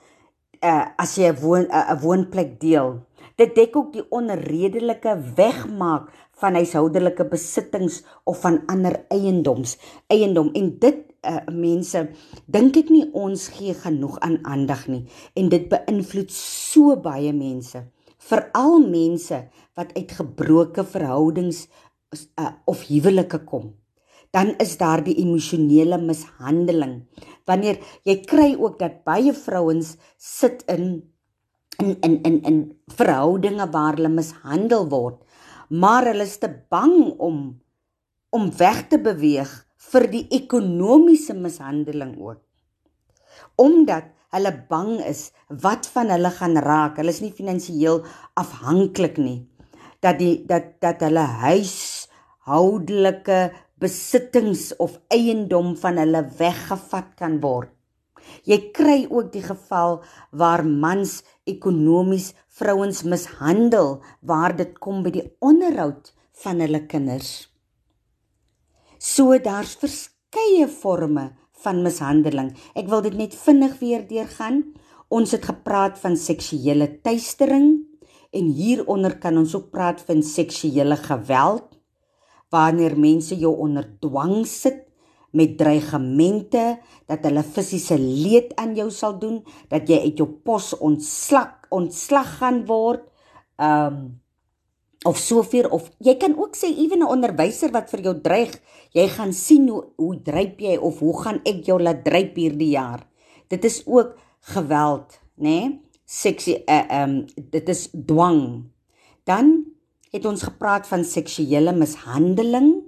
uh, 0.62 0.86
as 0.98 1.16
jy 1.18 1.32
'n 1.32 1.40
woon 1.42 1.66
'n 1.66 1.72
uh, 1.72 2.02
woonplek 2.02 2.60
deel. 2.60 3.00
Dit 3.38 3.56
dek 3.56 3.76
ook 3.76 3.94
die 3.94 4.06
onredelike 4.10 5.16
wegmaak 5.36 6.12
van 6.40 6.54
huishoudelike 6.54 7.26
besittings 7.26 8.04
of 8.24 8.42
van 8.42 8.62
ander 8.68 9.06
eiendoms 9.10 9.78
eiendom. 10.08 10.52
En 10.54 10.80
dit 10.80 10.98
uh, 11.24 11.48
mense 11.48 12.10
dink 12.46 12.76
ek 12.76 12.90
nie 12.90 13.10
ons 13.14 13.48
gee 13.48 13.74
genoeg 13.74 14.20
aan 14.20 14.40
aandag 14.44 14.88
nie. 14.88 15.08
En 15.36 15.50
dit 15.50 15.70
beïnvloed 15.70 16.32
so 16.32 16.96
baie 16.96 17.34
mense 17.34 17.88
veral 18.30 18.80
mense 18.86 19.44
wat 19.78 19.94
uit 19.98 20.16
gebroke 20.18 20.86
verhoudings 20.96 21.68
uh, 22.16 22.54
of 22.66 22.88
huwelike 22.90 23.44
kom 23.50 23.72
dan 24.36 24.54
is 24.62 24.76
daar 24.78 25.02
die 25.06 25.18
emosionele 25.24 25.98
mishandeling 26.02 27.00
wanneer 27.50 27.80
jy 28.06 28.20
kry 28.30 28.52
ook 28.58 28.78
dat 28.82 29.02
baie 29.08 29.34
vrouens 29.34 29.96
sit 30.18 30.66
in 30.70 30.92
in 31.80 31.96
in 32.06 32.20
in, 32.28 32.38
in 32.52 32.60
verhoudinge 33.00 33.70
waar 33.74 33.98
hulle 33.98 34.12
mishandel 34.14 34.86
word 34.92 35.24
maar 35.70 36.10
hulle 36.10 36.26
is 36.26 36.38
te 36.42 36.50
bang 36.70 37.16
om 37.18 37.42
om 38.30 38.52
weg 38.58 38.86
te 38.90 39.00
beweeg 39.02 39.50
vir 39.90 40.06
die 40.12 40.26
ekonomiese 40.38 41.34
mishandeling 41.38 42.14
ook. 42.22 42.42
Omdat 43.60 44.12
hulle 44.36 44.52
bang 44.70 45.00
is 45.10 45.32
wat 45.64 45.88
van 45.94 46.10
hulle 46.14 46.32
gaan 46.36 46.58
raak. 46.66 46.98
Hulle 47.02 47.14
is 47.16 47.22
nie 47.24 47.34
finansiëel 47.36 48.04
afhanklik 48.40 49.18
nie. 49.22 49.48
Dat 50.04 50.20
die 50.22 50.46
dat 50.50 50.78
dat 50.84 51.02
hulle 51.06 51.26
huishoudelike 51.44 53.40
besittings 53.80 54.76
of 54.78 55.00
eiendom 55.14 55.76
van 55.80 55.98
hulle 56.02 56.24
weggevat 56.40 57.16
kan 57.20 57.40
word. 57.44 57.72
Jy 58.46 58.60
kry 58.76 59.08
ook 59.10 59.32
die 59.34 59.44
geval 59.44 60.02
waar 60.32 60.64
mans 60.66 61.24
ekonomies 61.50 62.34
vrouens 62.60 63.04
mishandel 63.04 64.00
waar 64.22 64.56
dit 64.56 64.76
kom 64.84 65.04
by 65.06 65.14
die 65.16 65.26
onderhoud 65.40 66.12
van 66.44 66.60
hulle 66.64 66.84
kinders. 66.92 67.50
So 69.00 69.38
daar's 69.40 69.78
verskeie 69.80 70.68
forme 70.68 71.30
van 71.64 71.84
mishandeling. 71.84 72.54
Ek 72.76 72.90
wil 72.92 73.04
dit 73.06 73.16
net 73.18 73.36
vinnig 73.36 73.78
weer 73.82 74.06
deurgaan. 74.08 74.64
Ons 75.10 75.34
het 75.36 75.48
gepraat 75.50 75.98
van 76.00 76.18
seksuele 76.20 76.88
teistering 77.04 77.72
en 78.36 78.52
hieronder 78.54 79.18
kan 79.18 79.40
ons 79.42 79.56
ook 79.58 79.72
praat 79.74 80.02
van 80.06 80.22
seksuele 80.24 80.98
geweld 81.02 81.80
wanneer 82.54 82.96
mense 82.98 83.36
jou 83.38 83.56
onder 83.62 83.86
dwang 84.02 84.46
sit 84.48 84.86
met 85.38 85.58
dreigemente 85.58 86.80
dat 87.10 87.26
hulle 87.28 87.44
fisiese 87.46 87.98
leed 88.00 88.56
aan 88.58 88.74
jou 88.78 88.90
sal 88.94 89.20
doen, 89.22 89.44
dat 89.70 89.90
jy 89.90 90.00
uit 90.08 90.18
jou 90.18 90.30
pos 90.46 90.72
ontslak 90.78 91.68
ontslag 91.70 92.40
gaan 92.40 92.64
word. 92.66 93.06
Um 93.62 94.20
of 95.08 95.18
soveel 95.18 95.70
of 95.72 95.88
jy 96.04 96.16
kan 96.20 96.36
ook 96.36 96.56
sê 96.60 96.68
ewen 96.76 97.00
'n 97.00 97.12
onderwyser 97.16 97.72
wat 97.72 97.90
vir 97.90 98.02
jou 98.02 98.16
dreig, 98.22 98.52
jy 98.92 99.08
gaan 99.08 99.34
sien 99.34 99.70
hoe 99.70 99.84
hoe 99.98 100.16
dryp 100.24 100.60
jy 100.60 100.78
of 100.78 101.00
hoe 101.00 101.22
gaan 101.24 101.42
ek 101.46 101.66
jou 101.66 101.80
laat 101.80 102.04
dryp 102.04 102.36
hierdie 102.36 102.76
jaar. 102.76 103.08
Dit 103.48 103.66
is 103.66 103.84
ook 103.88 104.18
geweld, 104.42 105.20
nê? 105.38 105.44
Nee? 105.44 105.80
Seksie 106.06 106.56
uh, 106.56 106.64
eh, 106.68 106.86
ehm 106.90 107.10
um, 107.10 107.26
dit 107.52 107.70
is 107.70 107.90
dwang. 108.06 108.66
Dan 109.24 109.66
het 110.12 110.26
ons 110.26 110.44
gepraat 110.44 110.88
van 110.88 111.04
seksuele 111.06 111.72
mishandeling. 111.72 112.84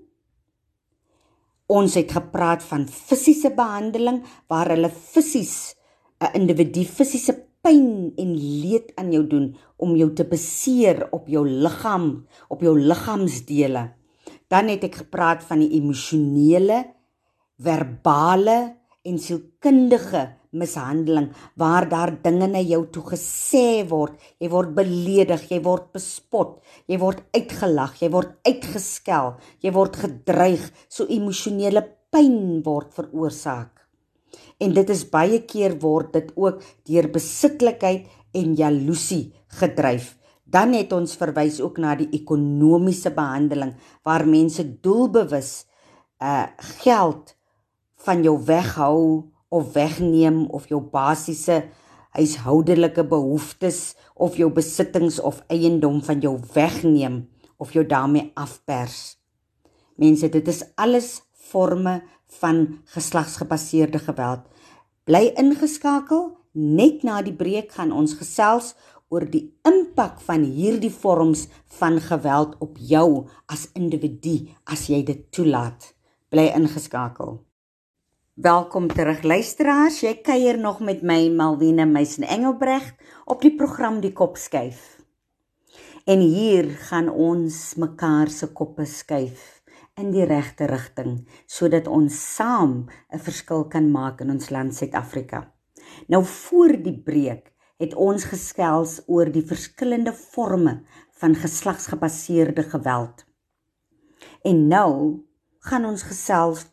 Ons 1.68 1.94
het 1.94 2.12
gepraat 2.12 2.64
van 2.64 2.88
fisiese 2.88 3.54
behandeling 3.56 4.24
waar 4.48 4.70
hulle 4.74 4.90
fisies 4.90 5.76
'n 6.20 6.34
individu 6.34 6.84
fisiese 6.84 7.51
pyn 7.66 8.12
en 8.20 8.34
leed 8.36 8.92
aan 9.00 9.12
jou 9.14 9.24
doen 9.30 9.48
om 9.82 9.96
jou 9.98 10.10
te 10.18 10.26
beseer 10.28 11.08
op 11.16 11.30
jou 11.30 11.44
liggaam, 11.48 12.26
op 12.50 12.62
jou 12.66 12.74
liggaamsdele. 12.80 13.88
Dan 14.52 14.70
het 14.74 14.86
ek 14.90 15.02
gepraat 15.06 15.46
van 15.48 15.62
die 15.64 15.72
emosionele, 15.78 16.84
verbale 17.62 18.58
en 19.08 19.18
sielkundige 19.22 20.28
mishandeling 20.52 21.30
waar 21.56 21.88
daar 21.90 22.12
dinge 22.24 22.48
na 22.52 22.60
jou 22.60 22.84
toe 22.92 23.04
gesê 23.14 23.84
word, 23.88 24.18
jy 24.40 24.50
word 24.52 24.74
beledig, 24.76 25.46
jy 25.52 25.62
word 25.64 25.92
bespot, 25.96 26.58
jy 26.92 27.00
word 27.02 27.24
uitgelag, 27.36 27.96
jy 28.02 28.12
word 28.12 28.36
uitgeskel, 28.48 29.36
jy 29.64 29.72
word 29.76 30.02
gedreig, 30.04 30.66
so 30.90 31.08
emosionele 31.08 31.86
pyn 32.12 32.60
word 32.66 32.92
veroorsaak. 32.98 33.81
En 34.62 34.74
dit 34.74 34.90
is 34.90 35.04
baie 35.10 35.42
keer 35.48 35.78
word 35.82 36.14
dit 36.14 36.32
ook 36.36 36.64
deur 36.88 37.10
besitlikheid 37.12 38.08
en 38.38 38.56
jaloesie 38.56 39.32
gedryf. 39.60 40.16
Dan 40.44 40.76
het 40.76 40.92
ons 40.94 41.16
verwys 41.16 41.62
ook 41.64 41.80
na 41.80 41.96
die 41.96 42.10
ekonomiese 42.16 43.14
behandeling 43.16 43.76
waar 44.04 44.28
mense 44.28 44.66
doelbewus 44.84 45.66
uh 46.22 46.48
geld 46.84 47.36
van 48.06 48.24
jou 48.24 48.36
weghou 48.46 49.32
of 49.50 49.74
wegneem 49.74 50.46
of 50.50 50.68
jou 50.70 50.82
basiese 50.82 51.64
huishoudelike 52.16 53.04
behoeftes 53.08 53.96
of 54.16 54.38
jou 54.40 54.50
besittings 54.52 55.20
of 55.20 55.42
eiendom 55.48 56.02
van 56.04 56.20
jou 56.24 56.36
wegneem 56.54 57.24
of 57.58 57.74
jou 57.74 57.86
daarmee 57.86 58.32
afpers. 58.36 59.18
Mense, 59.96 60.30
dit 60.30 60.48
is 60.48 60.64
alles 60.76 61.22
forme 61.32 62.02
van 62.40 62.80
geslagsgebaseerde 62.94 64.00
geweld. 64.00 64.40
Bly 65.04 65.32
ingeskakel. 65.36 66.38
Net 66.52 67.04
na 67.08 67.22
die 67.24 67.36
breek 67.36 67.72
gaan 67.72 67.94
ons 67.96 68.18
gesels 68.20 68.74
oor 69.12 69.24
die 69.28 69.46
impak 69.68 70.20
van 70.24 70.44
hierdie 70.44 70.92
vorms 70.92 71.46
van 71.80 72.00
geweld 72.04 72.58
op 72.64 72.76
jou 72.80 73.28
as 73.52 73.68
individu 73.76 74.52
as 74.64 74.88
jy 74.92 75.02
dit 75.08 75.24
toelaat. 75.32 75.94
Bly 76.32 76.50
ingeskakel. 76.56 77.40
Welkom 78.36 78.88
terug 78.88 79.24
luisteraars. 79.24 80.02
Jy 80.04 80.14
kuier 80.24 80.60
nog 80.60 80.80
met 80.80 81.04
my 81.04 81.30
Malwena 81.30 81.86
Meisen 81.86 82.24
Engelbreg 82.24 82.94
op 83.26 83.44
die 83.44 83.56
program 83.56 84.00
Die 84.04 84.14
Kop 84.16 84.40
skuif. 84.40 84.98
En 86.08 86.20
hier 86.20 86.72
gaan 86.90 87.12
ons 87.12 87.76
mekaar 87.80 88.32
se 88.32 88.48
koppe 88.56 88.88
skuif 88.88 89.61
in 90.00 90.12
die 90.12 90.26
regte 90.26 90.68
rigting 90.72 91.26
sodat 91.48 91.88
ons 91.88 92.16
saam 92.36 92.90
'n 93.14 93.20
verskil 93.20 93.68
kan 93.68 93.92
maak 93.92 94.22
in 94.22 94.30
ons 94.30 94.50
land 94.50 94.76
Suid-Afrika. 94.76 95.52
Nou 96.08 96.24
voor 96.26 96.78
die 96.84 96.98
breek 97.04 97.52
het 97.82 97.94
ons 97.94 98.24
geskels 98.24 99.02
oor 99.08 99.26
die 99.26 99.46
verskillende 99.46 100.14
forme 100.14 100.84
van 101.20 101.36
geslagsgebaseerde 101.36 102.64
geweld. 102.64 103.26
En 104.44 104.68
nou 104.68 105.26
gaan 105.60 105.86
ons 105.86 106.04
gesels 106.04 106.66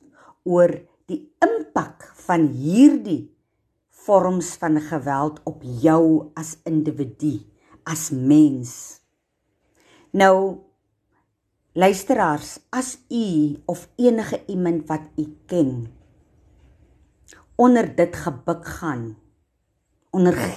oor 0.45 0.73
die 1.09 1.23
impak 1.45 2.13
van 2.27 2.47
hierdie 2.53 3.35
vorms 4.05 4.55
van 4.57 4.81
geweld 4.81 5.41
op 5.45 5.63
jou 5.63 6.31
as 6.35 6.57
individu, 6.65 7.41
as 7.85 8.11
mens. 8.11 9.01
Nou 10.13 10.68
luisteraars, 11.79 12.59
as 12.75 12.99
u 13.09 13.55
of 13.65 13.89
enige 13.95 14.43
iemand 14.47 14.87
wat 14.87 15.01
u 15.17 15.37
ken 15.47 15.95
onder 17.55 17.95
dit 17.95 18.17
gebuk 18.17 18.67
gaan 18.67 19.19
onder 20.11 20.33
G 20.33 20.57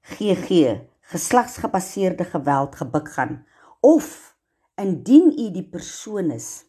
GG 0.00 0.80
geslagsgebaseerde 1.00 2.24
geweld 2.24 2.76
gebuk 2.76 3.12
gaan 3.12 3.46
of 3.80 4.36
indien 4.74 5.36
u 5.38 5.50
die 5.52 5.68
persoon 5.68 6.30
is 6.30 6.64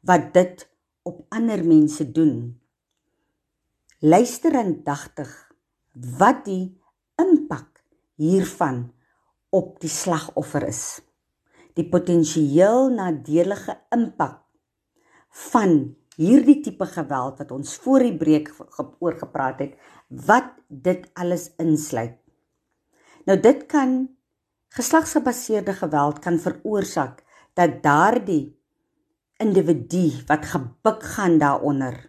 wat 0.00 0.32
dit 0.34 0.68
op 1.02 1.24
ander 1.28 1.64
mense 1.64 2.10
doen 2.12 2.60
luister 3.98 4.56
aandagtig 4.56 5.52
wat 5.92 6.44
die 6.44 6.80
impak 7.14 7.84
hiervan 8.14 8.88
op 9.50 9.78
die 9.80 9.90
slagoffer 9.90 10.66
is 10.66 10.98
die 11.78 11.86
potensieel 11.86 12.90
nadelige 12.90 13.76
impak 13.94 14.42
van 15.50 15.78
hierdie 16.18 16.58
tipe 16.64 16.88
geweld 16.90 17.38
wat 17.38 17.54
ons 17.54 17.76
voor 17.84 18.02
die 18.02 18.16
breek 18.18 18.50
oor 18.98 19.14
gepraat 19.20 19.62
het 19.62 19.76
wat 20.08 20.50
dit 20.66 21.06
alles 21.14 21.52
insluit. 21.62 22.18
Nou 23.28 23.38
dit 23.38 23.64
kan 23.70 24.00
geslagsgebaseerde 24.74 25.76
geweld 25.78 26.18
kan 26.24 26.40
veroorsaak 26.42 27.22
dat 27.54 27.78
daardie 27.84 28.58
individu 29.38 30.10
wat 30.26 30.50
gebuk 30.50 31.04
gaan 31.14 31.38
daaronder 31.38 32.08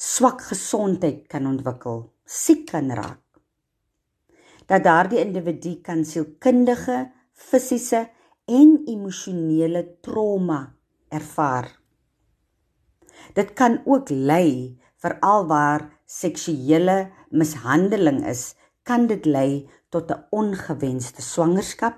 swak 0.00 0.40
gesondheid 0.48 1.26
kan 1.28 1.44
ontwikkel, 1.44 2.06
siek 2.24 2.70
kan 2.70 2.88
raak. 2.96 3.20
Dat 4.64 4.86
daardie 4.86 5.20
individu 5.20 5.74
kan 5.84 6.06
sielkundige, 6.08 7.10
fisiese 7.40 8.04
en 8.50 8.76
emosionele 8.90 9.84
trauma 10.04 10.60
ervaar. 11.08 11.70
Dit 13.36 13.54
kan 13.58 13.80
ook 13.84 14.10
lei 14.10 14.78
veral 15.00 15.46
waar 15.48 15.88
seksuele 16.06 17.10
mishandeling 17.30 18.24
is, 18.26 18.54
kan 18.82 19.06
dit 19.06 19.26
lei 19.26 19.68
tot 19.90 20.10
'n 20.10 20.24
ongewenste 20.30 21.22
swangerskap 21.22 21.96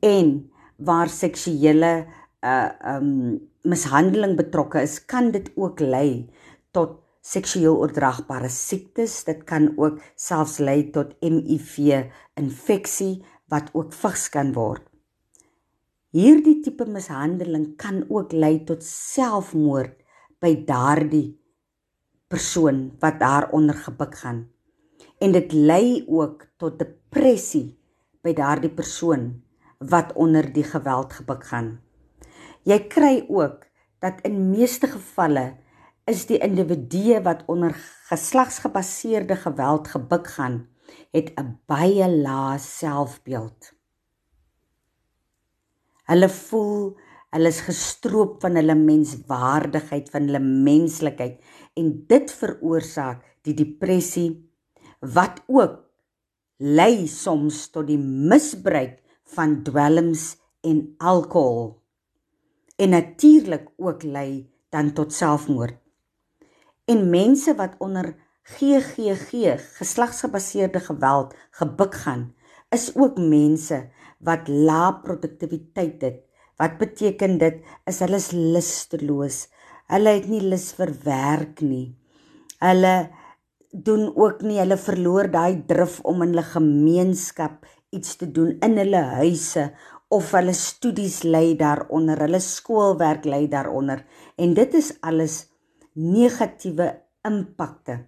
en 0.00 0.50
waar 0.76 1.08
seksuele 1.08 2.06
uh 2.42 2.70
um 2.94 3.40
mishandeling 3.62 4.36
betrokke 4.36 4.82
is, 4.82 5.04
kan 5.06 5.30
dit 5.30 5.50
ook 5.56 5.80
lei 5.80 6.30
tot 6.70 7.02
seksueel 7.20 7.76
oordraagbare 7.82 8.48
siektes. 8.48 9.24
Dit 9.24 9.44
kan 9.44 9.72
ook 9.76 9.98
selfs 10.14 10.58
lei 10.58 10.90
tot 10.94 11.16
HIV 11.20 12.06
infeksie 12.38 13.24
wat 13.52 13.70
ook 13.72 13.92
vigs 13.94 14.28
kan 14.34 14.52
word. 14.56 14.84
Hierdie 16.16 16.60
tipe 16.64 16.86
mishandeling 16.88 17.74
kan 17.76 18.04
ook 18.08 18.32
lei 18.32 18.64
tot 18.64 18.84
selfmoord 18.84 19.98
by 20.40 20.52
daardie 20.68 21.36
persoon 22.32 22.96
wat 23.02 23.18
daaronder 23.20 23.76
gebuk 23.86 24.14
gaan. 24.22 24.46
En 25.20 25.32
dit 25.32 25.52
lei 25.52 26.04
ook 26.08 26.46
tot 26.56 26.78
depressie 26.78 27.76
by 28.24 28.32
daardie 28.36 28.72
persoon 28.72 29.28
wat 29.78 30.14
onder 30.16 30.48
die 30.52 30.64
geweld 30.64 31.12
gebuk 31.20 31.44
gaan. 31.46 31.76
Jy 32.66 32.78
kry 32.90 33.14
ook 33.28 33.66
dat 34.02 34.22
in 34.26 34.50
meeste 34.50 34.88
gevalle 34.90 35.56
is 36.06 36.24
die 36.26 36.38
individue 36.42 37.20
wat 37.22 37.44
onder 37.50 37.74
geslagsgebaseerde 38.08 39.36
geweld 39.42 39.88
gebuk 39.90 40.26
gaan, 40.38 40.66
het 41.12 41.32
'n 41.38 41.58
baie 41.66 42.08
lae 42.08 42.58
selfbeeld. 42.58 43.72
Hulle 46.06 46.28
voel 46.28 46.96
hulle 47.30 47.48
is 47.48 47.60
gestroop 47.60 48.40
van 48.40 48.54
hulle 48.56 48.74
menswaardigheid, 48.74 50.10
van 50.10 50.22
hulle 50.22 50.40
menslikheid 50.40 51.40
en 51.74 52.06
dit 52.08 52.32
veroorsaak 52.32 53.24
die 53.42 53.54
depressie 53.54 54.30
wat 55.00 55.42
ook 55.46 55.82
lei 56.56 57.06
soms 57.06 57.68
tot 57.70 57.86
die 57.86 57.98
misbruik 57.98 59.02
van 59.34 59.62
dwelms 59.62 60.36
en 60.64 60.94
alkohol 60.98 61.82
en 62.76 62.88
natuurlik 62.90 63.68
ook 63.76 64.02
lei 64.02 64.50
dan 64.68 64.92
tot 64.92 65.12
selfmoord. 65.12 65.76
En 66.84 67.10
mense 67.10 67.54
wat 67.54 67.74
onder 67.78 68.14
GGG 68.46 69.56
geslagsgebaseerde 69.78 70.80
geweld 70.80 71.34
gebuk 71.58 71.94
gaan, 72.04 72.28
is 72.70 72.92
ook 72.94 73.18
mense 73.18 73.88
wat 74.22 74.48
lae 74.48 74.92
produktiwiteit 75.02 76.02
het. 76.02 76.22
Wat 76.56 76.78
beteken 76.78 77.38
dit? 77.38 77.58
Is 77.84 77.98
hulle 78.00 78.16
is 78.16 78.30
lusteloos, 78.32 79.46
Hulle 79.86 80.16
het 80.16 80.24
nie 80.26 80.42
lus 80.42 80.72
vir 80.74 80.90
werk 81.04 81.60
nie. 81.62 81.94
Hulle 82.58 82.94
doen 83.70 84.08
ook 84.08 84.40
nie, 84.42 84.56
hulle 84.58 84.78
verloor 84.80 85.28
daai 85.30 85.62
drif 85.68 86.00
om 86.02 86.24
in 86.24 86.32
hulle 86.32 86.42
gemeenskap 86.48 87.68
iets 87.94 88.16
te 88.18 88.26
doen 88.26 88.56
in 88.66 88.74
hulle 88.80 89.02
huise 89.20 89.68
of 90.10 90.32
hulle 90.34 90.54
studies 90.58 91.20
lê 91.26 91.44
daaronder, 91.60 92.24
hulle 92.26 92.42
skoolwerk 92.42 93.26
lê 93.30 93.44
daaronder 93.52 94.02
en 94.42 94.58
dit 94.58 94.74
is 94.78 94.90
alles 95.06 95.38
negatiewe 95.94 96.88
impakte 97.26 98.00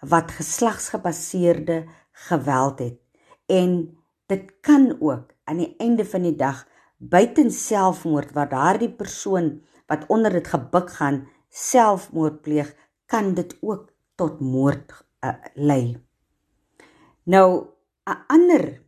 wat 0.00 0.30
geslagsgebaseerde 0.30 1.84
geweld 2.12 2.78
het 2.78 2.98
en 3.46 3.98
dit 4.26 4.60
kan 4.60 4.96
ook 5.00 5.32
aan 5.44 5.56
die 5.56 5.74
einde 5.76 6.04
van 6.04 6.22
die 6.22 6.36
dag 6.36 6.66
buiten 6.96 7.50
selfmoord 7.50 8.32
waar 8.32 8.48
daardie 8.48 8.90
persoon 8.90 9.62
wat 9.86 10.04
onder 10.06 10.32
dit 10.32 10.48
gebuk 10.48 10.90
gaan 10.90 11.28
selfmoord 11.48 12.40
pleeg 12.42 12.74
kan 13.06 13.34
dit 13.34 13.56
ook 13.60 13.92
tot 14.14 14.40
moord 14.40 14.92
uh, 15.24 15.34
lei. 15.54 16.04
Nou 17.22 17.66
'n 18.04 18.24
ander 18.26 18.82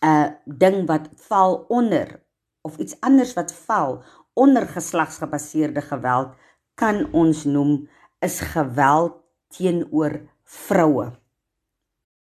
'n 0.00 0.06
uh, 0.06 0.30
ding 0.44 0.86
wat 0.86 1.08
val 1.14 1.64
onder 1.68 2.22
of 2.60 2.76
iets 2.76 3.00
anders 3.00 3.32
wat 3.34 3.52
val 3.52 4.02
onder 4.32 4.68
geslagsgebaseerde 4.68 5.80
geweld 5.80 6.34
kan 6.74 7.12
ons 7.12 7.44
noem 7.44 7.88
is 8.18 8.40
geweld 8.40 9.21
teenoor 9.52 10.18
vroue. 10.44 11.12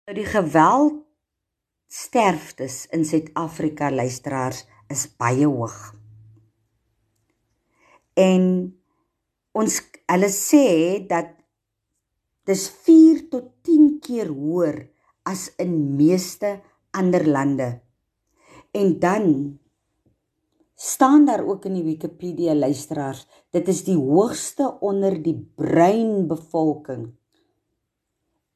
Nou 0.06 0.16
die 0.18 0.28
geweld 0.28 1.02
sterftes 1.92 2.86
in 2.96 3.06
Suid-Afrika 3.06 3.92
luisteraars 3.92 4.66
is 4.92 5.06
baie 5.20 5.48
hoog. 5.48 5.78
En 8.20 8.44
ons 9.56 9.78
hulle 10.12 10.32
sê 10.32 10.66
dat 11.08 11.34
dis 12.48 12.66
4 12.88 13.28
tot 13.32 13.52
10 13.68 14.00
keer 14.04 14.32
hoër 14.32 14.82
as 15.28 15.50
in 15.62 15.96
meeste 16.00 16.58
ander 16.92 17.28
lande. 17.28 17.70
En 18.72 19.00
dan 19.00 19.26
staan 20.82 21.26
daar 21.26 21.44
ook 21.46 21.65
in 21.70 21.76
die 21.78 21.86
Wikipedia 21.86 22.56
luisteraars, 22.58 23.28
dit 23.54 23.67
is 23.70 23.84
die 23.86 23.98
hoogste 23.98 24.72
onder 24.82 25.20
die 25.22 25.38
bruin 25.56 26.26
bevolking. 26.28 27.12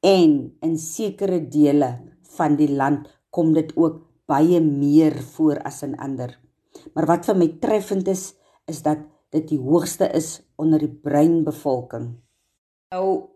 En 0.01 0.33
in 0.65 0.77
sekere 0.81 1.43
dele 1.47 1.91
van 2.35 2.57
die 2.57 2.71
land 2.71 3.09
kom 3.29 3.53
dit 3.53 3.75
ook 3.77 4.01
baie 4.25 4.61
meer 4.61 5.13
voor 5.35 5.61
as 5.69 5.83
in 5.85 5.93
ander. 6.01 6.33
Maar 6.97 7.05
wat 7.13 7.29
vir 7.29 7.37
my 7.37 7.49
treffend 7.61 8.09
is, 8.09 8.31
is 8.65 8.81
dat 8.81 9.05
dit 9.35 9.45
die 9.53 9.61
hoogste 9.61 10.09
is 10.17 10.39
onder 10.57 10.81
die 10.81 10.91
bruin 10.91 11.43
bevolking. 11.45 12.09
Nou 12.93 13.29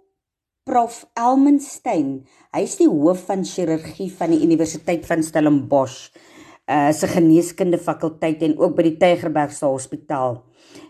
Prof 0.70 1.02
Elmenstein, 1.18 2.28
hy 2.54 2.62
is 2.66 2.76
die 2.78 2.90
hoof 2.90 3.24
van 3.30 3.42
chirurgie 3.48 4.10
van 4.14 4.34
die 4.36 4.44
Universiteit 4.46 5.08
van 5.10 5.24
Stellenbosch, 5.26 6.12
uh 6.70 6.92
se 6.94 7.08
geneeskunde 7.10 7.78
fakulteit 7.82 8.44
en 8.46 8.58
ook 8.60 8.76
by 8.78 8.86
die 8.92 8.98
Tygerbergse 9.02 9.66
Hospitaal. 9.66 10.44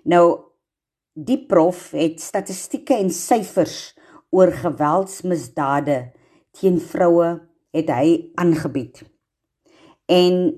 Nou 0.03 0.25
die 1.13 1.39
prof 1.47 1.91
het 1.95 2.19
statistieke 2.21 2.97
en 2.99 3.09
syfers 3.09 3.95
oor 4.35 4.51
geweldsmisdade 4.51 6.11
teen 6.59 6.79
vroue 6.79 7.39
het 7.75 7.89
hy 7.93 8.31
aangebied. 8.35 9.03
En 10.09 10.53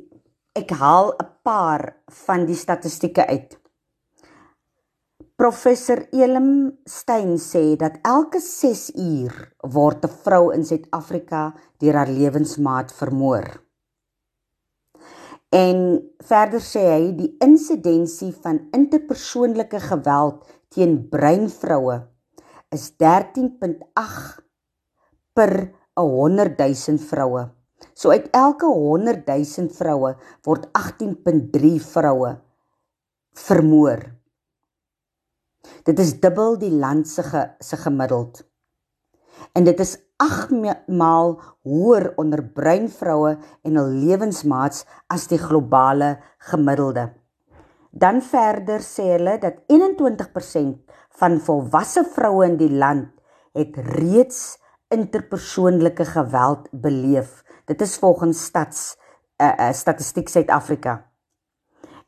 ek 0.57 0.71
haal 0.71 1.13
'n 1.13 1.29
paar 1.43 2.03
van 2.25 2.45
die 2.45 2.55
statistieke 2.55 3.27
uit. 3.27 3.61
Professor 5.35 6.07
Elim 6.13 6.77
Stein 6.85 7.37
sê 7.39 7.75
dat 7.75 7.97
elke 8.03 8.39
6 8.39 8.91
uur 8.95 9.53
word 9.57 10.05
'n 10.05 10.13
vrou 10.23 10.53
in 10.53 10.65
Suid-Afrika 10.65 11.53
deur 11.77 11.93
haar 11.93 12.09
lewensmaat 12.09 12.93
vermoor. 12.93 13.70
En 15.51 15.99
verder 16.23 16.63
sê 16.63 16.85
hy 16.87 17.07
die 17.17 17.33
insidensie 17.43 18.31
van 18.43 18.61
interpersoonlike 18.71 19.81
geweld 19.83 20.45
teen 20.71 20.95
bruin 21.11 21.49
vroue 21.51 21.97
is 22.71 22.93
13.8 23.03 24.39
per 25.35 25.51
100 25.99 26.55
000 26.57 27.03
vroue. 27.03 27.49
So 27.93 28.13
uit 28.15 28.29
elke 28.31 28.65
100 28.65 29.27
000 29.27 29.75
vroue 29.75 30.13
word 30.47 30.69
18.3 30.77 31.73
vroue 31.83 32.31
vermoor. 33.35 34.05
Dit 35.83 35.99
is 35.99 36.15
dubbel 36.23 36.55
die 36.61 36.71
land 36.71 37.09
se 37.09 37.23
se 37.59 37.77
gemiddeld. 37.77 38.45
En 39.51 39.67
dit 39.67 39.79
is 39.79 39.97
8 40.21 40.51
maal 40.85 41.39
hoër 41.65 42.11
onder 42.21 42.43
bruin 42.53 42.85
vroue 42.93 43.31
en 43.65 43.79
hul 43.79 43.93
lewensmaats 44.03 44.83
as 45.09 45.25
die 45.31 45.39
globale 45.41 46.19
gemiddelde. 46.51 47.07
Dan 47.91 48.21
verder 48.21 48.83
sê 48.85 49.07
hulle 49.15 49.39
dat 49.41 49.63
21% 49.73 50.77
van 51.19 51.39
volwasse 51.43 52.03
vroue 52.13 52.45
in 52.51 52.57
die 52.59 52.69
land 52.71 53.09
het 53.57 53.79
reeds 53.97 54.59
interpersoonlike 54.93 56.05
geweld 56.13 56.69
beleef. 56.71 57.41
Dit 57.65 57.81
is 57.81 57.97
volgens 57.97 58.43
stats 58.45 58.93
uh, 59.41 59.49
uh, 59.49 59.71
statistiek 59.73 60.29
Suid-Afrika. 60.29 60.99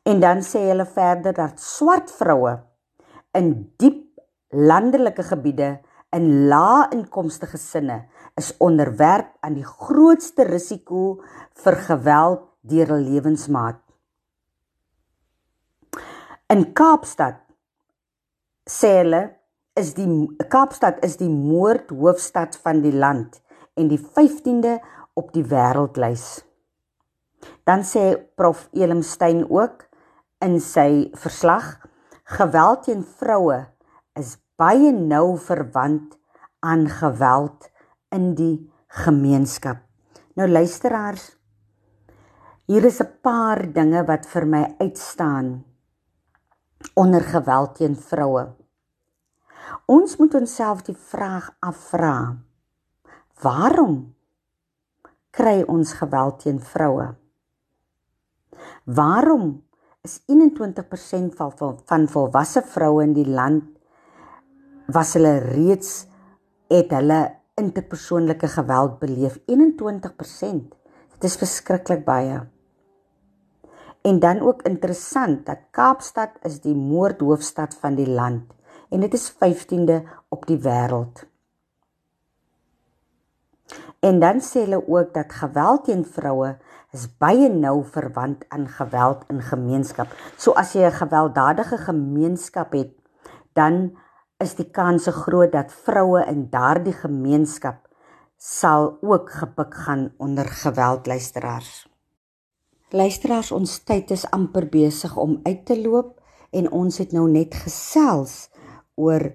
En 0.04 0.20
dan 0.20 0.44
sê 0.44 0.68
hulle 0.68 0.86
verder 0.86 1.34
dat 1.34 1.60
swart 1.60 2.12
vroue 2.14 2.58
in 3.34 3.50
diep 3.80 4.02
landelike 4.54 5.24
gebiede 5.26 5.80
in 6.14 6.48
lae 6.48 6.88
inkomste 6.94 7.46
gesinne 7.50 8.04
is 8.40 8.52
onderwerp 8.62 9.32
aan 9.42 9.56
die 9.58 9.66
grootste 9.66 10.46
risiko 10.48 11.22
vir 11.64 11.76
geweld 11.88 12.44
deur 12.62 12.92
'n 12.94 13.04
lewensmaat. 13.10 13.80
In 16.48 16.72
Kaapstad 16.72 17.40
sê 18.66 18.90
hulle 19.02 19.22
is 19.74 19.94
die 19.94 20.08
Kaapstad 20.48 21.02
is 21.04 21.16
die 21.16 21.28
moordhoofstad 21.28 22.56
van 22.56 22.82
die 22.82 22.94
land 22.94 23.40
en 23.74 23.88
die 23.88 23.98
15de 23.98 24.78
op 25.14 25.32
die 25.32 25.44
wêreldlys. 25.44 26.44
Dan 27.64 27.82
sê 27.82 28.16
Prof 28.36 28.68
Elimstein 28.72 29.44
ook 29.50 29.84
in 30.44 30.60
sy 30.60 31.10
verslag 31.12 31.80
geweld 32.38 32.84
teen 32.86 33.04
vroue 33.04 33.66
is 34.18 34.36
baie 34.60 34.92
nou 34.94 35.36
verwant 35.40 36.14
aan 36.64 36.86
geweld 36.88 37.70
in 38.14 38.34
die 38.38 38.56
gemeenskap. 39.04 39.82
Nou 40.38 40.48
luisteraars, 40.48 41.34
hier 42.66 42.84
is 42.84 43.00
'n 43.00 43.10
paar 43.22 43.72
dinge 43.72 44.04
wat 44.04 44.26
vir 44.26 44.46
my 44.46 44.74
uitstaan 44.78 45.64
onder 46.94 47.20
geweld 47.20 47.74
teen 47.74 47.96
vroue. 47.96 48.54
Ons 49.86 50.16
moet 50.16 50.34
onsself 50.34 50.82
die 50.82 50.96
vraag 50.96 51.56
afvra: 51.60 52.36
Waarom 53.42 54.14
kry 55.30 55.62
ons 55.66 55.92
geweld 55.92 56.40
teen 56.40 56.60
vroue? 56.60 57.14
Waarom 58.84 59.64
is 60.02 60.22
21% 60.26 61.34
van 61.34 61.52
van 61.84 62.08
volwasse 62.08 62.62
vroue 62.62 63.02
in 63.02 63.12
die 63.12 63.28
land 63.28 63.73
was 64.86 65.14
hulle 65.16 65.38
reeds 65.38 66.06
het 66.72 66.90
hulle 66.92 67.20
interpersoonlike 67.60 68.48
geweld 68.48 68.98
beleef 68.98 69.38
21%. 69.46 70.74
Dit 71.14 71.24
is 71.24 71.36
verskriklik 71.40 72.04
baie. 72.04 72.40
En 74.04 74.18
dan 74.20 74.40
ook 74.40 74.62
interessant 74.62 75.46
dat 75.46 75.70
Kaapstad 75.70 76.36
is 76.42 76.60
die 76.60 76.74
moordhoofstad 76.74 77.76
van 77.80 77.94
die 77.94 78.08
land 78.08 78.52
en 78.90 79.00
dit 79.00 79.14
is 79.14 79.30
15de 79.32 80.02
op 80.28 80.46
die 80.46 80.58
wêreld. 80.60 81.24
En 84.04 84.20
dan 84.20 84.42
sê 84.44 84.66
hulle 84.66 84.82
ook 84.84 85.14
dat 85.14 85.32
geweld 85.32 85.86
teen 85.88 86.04
vroue 86.04 86.56
is 86.94 87.06
baie 87.18 87.48
nou 87.48 87.78
verwant 87.84 88.44
aan 88.52 88.68
geweld 88.68 89.24
in 89.32 89.40
gemeenskap. 89.42 90.12
So 90.36 90.52
as 90.52 90.74
jy 90.74 90.84
'n 90.84 91.00
gewelddadige 91.00 91.78
gemeenskap 91.78 92.72
het, 92.72 92.92
dan 93.52 93.96
is 94.42 94.54
die 94.58 94.70
kans 94.70 95.06
groot 95.06 95.52
dat 95.52 95.72
vroue 95.72 96.24
in 96.26 96.48
daardie 96.50 96.96
gemeenskap 96.96 97.84
sal 98.36 98.98
ook 99.00 99.30
gebuk 99.30 99.74
gaan 99.74 100.12
onder 100.18 100.44
geweld 100.44 101.06
luisteraars. 101.06 101.86
Luisteraars, 102.90 103.50
ons 103.50 103.78
tyd 103.82 104.10
is 104.10 104.26
amper 104.30 104.68
besig 104.68 105.16
om 105.16 105.40
uit 105.42 105.64
te 105.66 105.78
loop 105.80 106.20
en 106.54 106.70
ons 106.70 106.98
het 106.98 107.12
nou 107.12 107.24
net 107.30 107.54
gesels 107.54 108.50
oor 108.94 109.32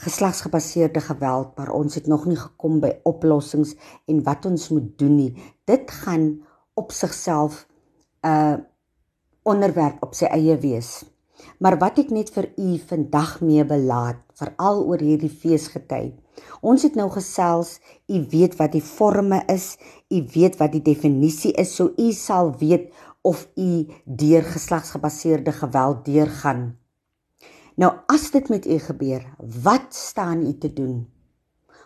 geslagsgebaseerde 0.00 1.00
geweld, 1.00 1.56
maar 1.56 1.70
ons 1.70 1.94
het 1.94 2.06
nog 2.06 2.26
nie 2.26 2.38
gekom 2.38 2.78
by 2.80 2.92
oplossings 3.08 3.74
en 4.06 4.22
wat 4.24 4.46
ons 4.46 4.68
moet 4.68 4.92
doen 4.98 5.16
nie. 5.16 5.32
Dit 5.68 5.90
gaan 5.90 6.40
op 6.74 6.92
sigself 6.92 7.66
'n 8.22 8.28
uh, 8.28 8.56
onderwerp 9.42 10.02
op 10.02 10.14
sy 10.14 10.24
eie 10.24 10.56
wees. 10.58 11.04
Maar 11.58 11.78
wat 11.78 11.98
ek 12.02 12.10
net 12.14 12.32
vir 12.34 12.50
u 12.56 12.78
vandag 12.90 13.40
mee 13.44 13.64
belaat, 13.64 14.20
veral 14.38 14.82
oor 14.86 15.02
hierdie 15.02 15.32
feesgety. 15.32 16.12
Ons 16.64 16.86
het 16.86 16.96
nou 16.96 17.08
gesels, 17.12 17.78
u 18.08 18.24
weet 18.32 18.56
wat 18.56 18.72
die 18.72 18.84
forme 18.84 19.42
is, 19.52 19.74
u 20.08 20.22
weet 20.34 20.56
wat 20.60 20.72
die 20.72 20.84
definisie 20.84 21.52
is, 21.60 21.74
so 21.76 21.92
u 21.96 22.10
sal 22.16 22.54
weet 22.60 22.88
of 23.22 23.48
u 23.56 23.86
deur 24.04 24.46
geslagsgebaseerde 24.48 25.52
geweld 25.52 26.04
deurgaan. 26.04 26.70
Nou 27.80 27.92
as 28.12 28.30
dit 28.32 28.48
met 28.48 28.66
u 28.66 28.78
gebeur, 28.78 29.24
wat 29.64 29.94
staan 29.94 30.46
u 30.46 30.56
te 30.58 30.72
doen? 30.72 31.08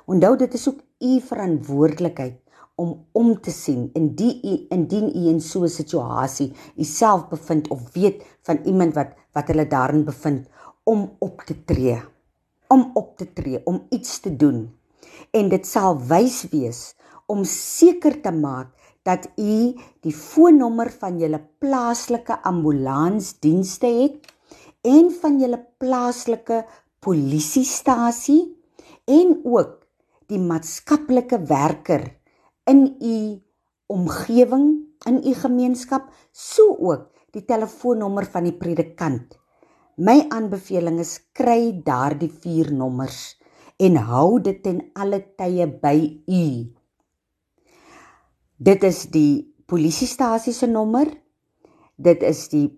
Onthou 0.07 0.37
dit 0.37 0.55
is 0.55 0.69
ook 0.69 0.81
u 1.01 1.21
verantwoordelikheid 1.21 2.44
om 2.75 3.07
om 3.13 3.41
te 3.41 3.51
sien. 3.51 3.91
Indien 3.93 4.41
u 4.43 4.67
indien 4.69 5.09
u 5.17 5.29
in 5.29 5.41
so 5.41 5.63
'n 5.65 5.69
situasie 5.69 6.53
uself 6.77 7.29
bevind 7.29 7.69
of 7.69 7.93
weet 7.93 8.25
van 8.43 8.59
iemand 8.65 8.95
wat 8.95 9.11
wat 9.33 9.47
hulle 9.47 9.67
daarin 9.67 10.05
bevind 10.05 10.49
om 10.85 11.17
op 11.19 11.41
te 11.41 11.65
tree. 11.65 12.03
Om 12.69 12.91
op 12.95 13.17
te 13.17 13.33
tree 13.33 13.61
om 13.65 13.87
iets 13.91 14.21
te 14.21 14.37
doen. 14.37 14.77
En 15.31 15.49
dit 15.49 15.67
sal 15.67 15.99
wys 15.99 16.47
wees 16.51 16.95
om 17.27 17.45
seker 17.45 18.21
te 18.21 18.33
maak 18.33 18.69
dat 19.03 19.29
u 19.37 19.75
die 20.01 20.13
foonnommer 20.13 20.91
van 20.91 21.19
julle 21.21 21.41
plaaslike 21.59 22.43
ambulansdienste 22.43 23.87
het 23.87 24.33
en 24.81 25.11
van 25.21 25.41
julle 25.41 25.61
plaaslike 25.79 26.65
polisiestasie 27.05 28.43
en 29.05 29.41
ook 29.45 29.85
die 30.33 30.41
maatskaplike 30.41 31.43
werker 31.49 32.07
in 32.71 32.87
u 33.01 33.17
omgewing, 33.87 34.69
in 35.07 35.21
u 35.25 35.35
gemeenskap, 35.35 36.09
so 36.33 36.77
ook 36.79 37.11
die 37.35 37.45
telefoonnommer 37.45 38.27
van 38.31 38.47
die 38.49 38.57
predikant. 38.57 39.35
My 39.97 40.25
aanbeveling 40.33 40.99
is 41.03 41.19
kry 41.37 41.71
daardie 41.87 42.31
vier 42.31 42.73
nommers 42.75 43.37
en 43.79 43.99
hou 44.09 44.41
dit 44.43 44.63
ten 44.63 44.81
alle 44.95 45.21
tye 45.39 45.67
by 45.83 45.97
u. 46.31 46.47
Dit 48.55 48.87
is 48.87 49.05
die 49.11 49.45
polisiestasie 49.67 50.55
se 50.55 50.67
nommer. 50.71 51.11
Dit 51.97 52.23
is 52.27 52.47
die 52.51 52.69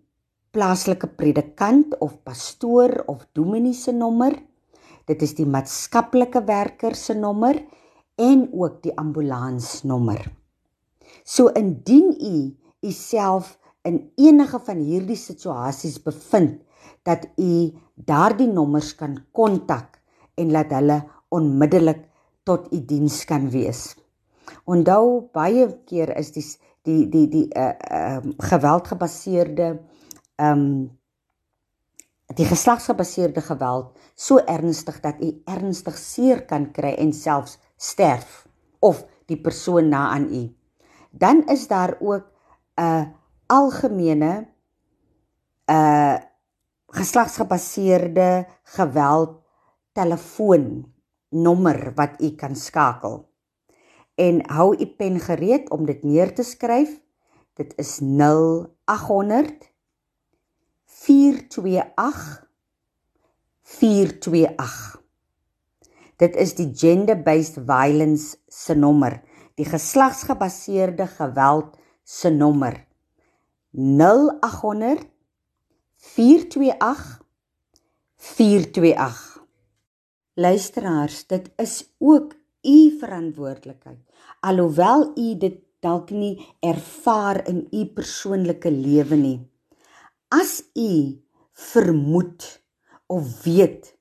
plaaslike 0.56 1.08
predikant 1.16 1.94
of 2.00 2.18
pastoor 2.24 3.04
of 3.12 3.26
dominee 3.36 3.76
se 3.76 3.92
nommer. 3.92 4.34
Dit 5.06 5.22
is 5.22 5.36
die 5.38 5.46
maatskaplike 5.46 6.42
werker 6.48 6.96
se 6.96 7.14
nommer 7.14 7.60
en 8.16 8.48
ook 8.52 8.82
die 8.82 8.94
ambulansnommer. 8.96 10.24
So 11.24 11.48
indien 11.48 12.14
u 12.20 12.56
uself 12.88 13.58
in 13.86 14.10
enige 14.16 14.60
van 14.66 14.80
hierdie 14.82 15.18
situasies 15.18 16.00
bevind 16.02 16.62
dat 17.06 17.28
u 17.36 17.70
daardie 17.94 18.48
nommers 18.50 18.94
kan 18.98 19.18
kontak 19.32 20.00
en 20.34 20.50
laat 20.50 20.74
hulle 20.74 21.00
onmiddellik 21.28 22.02
tot 22.46 22.72
u 22.72 22.80
diens 22.84 23.24
kan 23.24 23.50
wees. 23.50 23.94
Onthou 24.64 25.28
baie 25.34 25.66
keer 25.86 26.12
is 26.18 26.32
die 26.34 26.44
die 26.86 27.02
die 27.10 27.26
die 27.28 27.46
uh, 27.58 27.72
uh 27.90 28.34
geweldgebaseerde 28.50 29.72
um 30.42 30.90
die 32.34 32.46
geslagsgebaseerde 32.46 33.40
geweld 33.40 33.94
so 34.14 34.38
ernstig 34.38 35.00
dat 35.00 35.22
u 35.22 35.30
ernstig 35.46 35.98
seer 35.98 36.42
kan 36.46 36.70
kry 36.74 36.94
en 36.98 37.12
selfs 37.14 37.58
sterf 37.76 38.46
of 38.78 39.04
die 39.26 39.40
persoon 39.40 39.88
na 39.88 40.08
aan 40.08 40.32
u. 40.32 40.56
Dan 41.10 41.46
is 41.46 41.68
daar 41.68 41.96
ook 42.00 42.24
'n 42.74 43.14
algemene 43.46 44.48
uh 45.66 46.16
geslagsgebaseerde 46.86 48.46
geweld 48.62 49.42
telefoon 49.92 50.92
nommer 51.28 51.92
wat 51.94 52.20
u 52.20 52.30
kan 52.30 52.56
skakel. 52.56 53.32
En 54.14 54.50
hou 54.50 54.76
u 54.76 54.86
pen 54.86 55.20
gereed 55.20 55.70
om 55.70 55.84
dit 55.84 56.02
neer 56.02 56.34
te 56.34 56.42
skryf. 56.42 57.00
Dit 57.52 57.72
is 57.76 58.00
0800 58.00 59.72
428 60.84 62.50
428 63.62 65.05
Dit 66.16 66.36
is 66.36 66.54
die 66.56 66.70
gender-based 66.72 67.60
violence 67.68 68.36
se 68.48 68.74
nommer, 68.74 69.20
die 69.56 69.66
geslagsgebaseerde 69.68 71.06
geweld 71.06 71.76
se 72.04 72.30
nommer. 72.30 72.86
0800 73.76 75.04
428 76.16 77.20
428 78.16 79.36
Luisteraars, 80.36 81.26
dit 81.26 81.50
is 81.56 81.94
ook 81.98 82.34
u 82.62 82.98
verantwoordelikheid. 83.00 83.98
Alhoewel 84.40 85.12
u 85.16 85.36
dit 85.40 85.62
dalk 85.80 86.10
nie 86.10 86.34
ervaar 86.60 87.40
in 87.48 87.66
u 87.70 87.86
persoonlike 87.96 88.70
lewe 88.70 89.16
nie. 89.16 89.38
As 90.28 90.62
u 90.74 91.16
vermoed 91.52 92.48
of 93.06 93.42
weet 93.44 93.94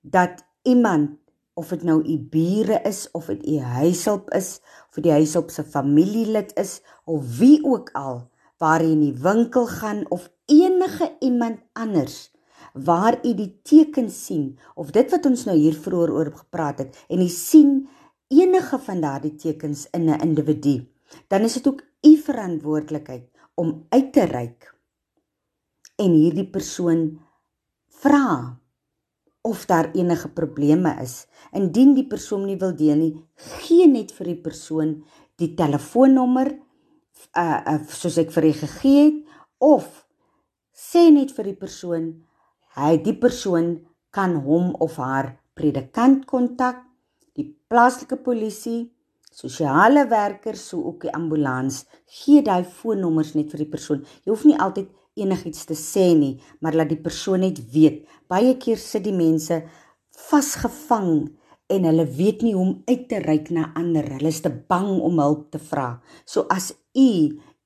dat 0.00 0.44
iemand 0.62 1.18
of 1.56 1.72
dit 1.72 1.82
nou 1.88 2.02
u 2.04 2.16
bure 2.32 2.80
is 2.84 3.06
of 3.16 3.30
dit 3.32 3.46
u 3.48 3.58
huishulp 3.58 4.30
is 4.36 4.58
of 4.90 5.00
die 5.00 5.12
huishulp 5.12 5.50
se 5.50 5.64
familielid 5.64 6.52
is 6.60 6.80
of 7.04 7.38
wie 7.38 7.58
ook 7.64 7.90
al 7.96 8.26
waar 8.60 8.84
jy 8.84 8.92
in 8.92 9.04
die 9.04 9.18
winkel 9.24 9.68
gaan 9.72 10.04
of 10.12 10.28
enige 10.52 11.10
iemand 11.24 11.62
anders 11.72 12.18
waar 12.72 13.16
u 13.24 13.32
die 13.34 13.50
tekens 13.64 14.18
sien 14.28 14.58
of 14.74 14.92
dit 14.92 15.10
wat 15.10 15.28
ons 15.28 15.46
nou 15.48 15.56
hier 15.56 15.76
vroeër 15.86 16.12
oor 16.12 16.32
gepraat 16.42 16.84
het 16.84 17.00
en 17.08 17.24
u 17.24 17.28
sien 17.32 17.72
enige 18.28 18.78
van 18.88 19.00
daardie 19.00 19.34
tekens 19.34 19.86
in 19.96 20.10
'n 20.10 20.20
individu 20.20 20.76
dan 21.28 21.48
is 21.48 21.56
dit 21.56 21.68
ook 21.68 21.82
u 22.02 22.16
verantwoordelikheid 22.16 23.30
om 23.54 23.86
uit 23.88 24.12
te 24.12 24.24
reik 24.24 24.74
en 25.96 26.12
hierdie 26.12 26.50
persoon 26.50 27.20
vra 27.88 28.60
of 29.46 29.64
daar 29.70 29.92
enige 29.94 30.28
probleme 30.34 30.96
is. 31.02 31.26
Indien 31.54 31.94
die 31.94 32.06
persoon 32.10 32.44
nie 32.48 32.58
wil 32.58 32.74
deel 32.76 32.98
nie, 32.98 33.12
gee 33.62 33.86
net 33.86 34.12
vir 34.16 34.32
die 34.32 34.40
persoon 34.48 34.96
die 35.40 35.52
telefoonnommer 35.54 36.50
uh, 37.36 37.60
uh 37.74 37.80
soos 37.88 38.18
ek 38.18 38.32
vir 38.34 38.50
u 38.50 38.52
gegee 38.64 39.04
het 39.04 39.22
of 39.62 39.86
sê 40.76 41.06
net 41.12 41.32
vir 41.36 41.52
die 41.52 41.58
persoon 41.60 42.10
hy 42.76 42.96
die 43.04 43.16
persoon 43.16 43.76
kan 44.16 44.36
hom 44.44 44.72
of 44.84 44.98
haar 45.00 45.34
predikant 45.56 46.26
kontak, 46.28 46.82
die 47.36 47.48
plaaslike 47.68 48.18
polisie, 48.24 48.90
sosiale 49.32 50.06
werkers, 50.08 50.62
so 50.70 50.82
ook 50.90 51.06
die 51.06 51.12
ambulans. 51.16 51.84
Gee 52.20 52.42
daai 52.44 52.64
foonnommers 52.64 53.34
net 53.36 53.52
vir 53.52 53.64
die 53.64 53.72
persoon. 53.72 54.04
Jy 54.24 54.32
hoef 54.32 54.44
nie 54.48 54.56
altyd 54.60 54.92
enigiets 55.16 55.64
te 55.68 55.76
sê 55.78 56.10
nie, 56.16 56.36
maar 56.60 56.76
laat 56.76 56.92
die 56.92 57.00
persoon 57.00 57.42
net 57.44 57.60
weet. 57.72 58.04
Baie 58.28 58.54
keer 58.60 58.80
sit 58.80 59.06
die 59.06 59.16
mense 59.16 59.62
vasgevang 60.28 61.28
en 61.72 61.88
hulle 61.88 62.06
weet 62.18 62.44
nie 62.46 62.54
hoe 62.54 62.64
om 62.64 62.76
uit 62.86 63.08
te 63.10 63.20
reik 63.24 63.50
na 63.50 63.70
ander. 63.78 64.06
Hulle 64.16 64.30
is 64.30 64.42
te 64.44 64.52
bang 64.52 64.92
om 65.00 65.18
hulp 65.22 65.48
te 65.54 65.62
vra. 65.62 65.96
So 66.24 66.46
as 66.52 66.72
u 66.94 67.10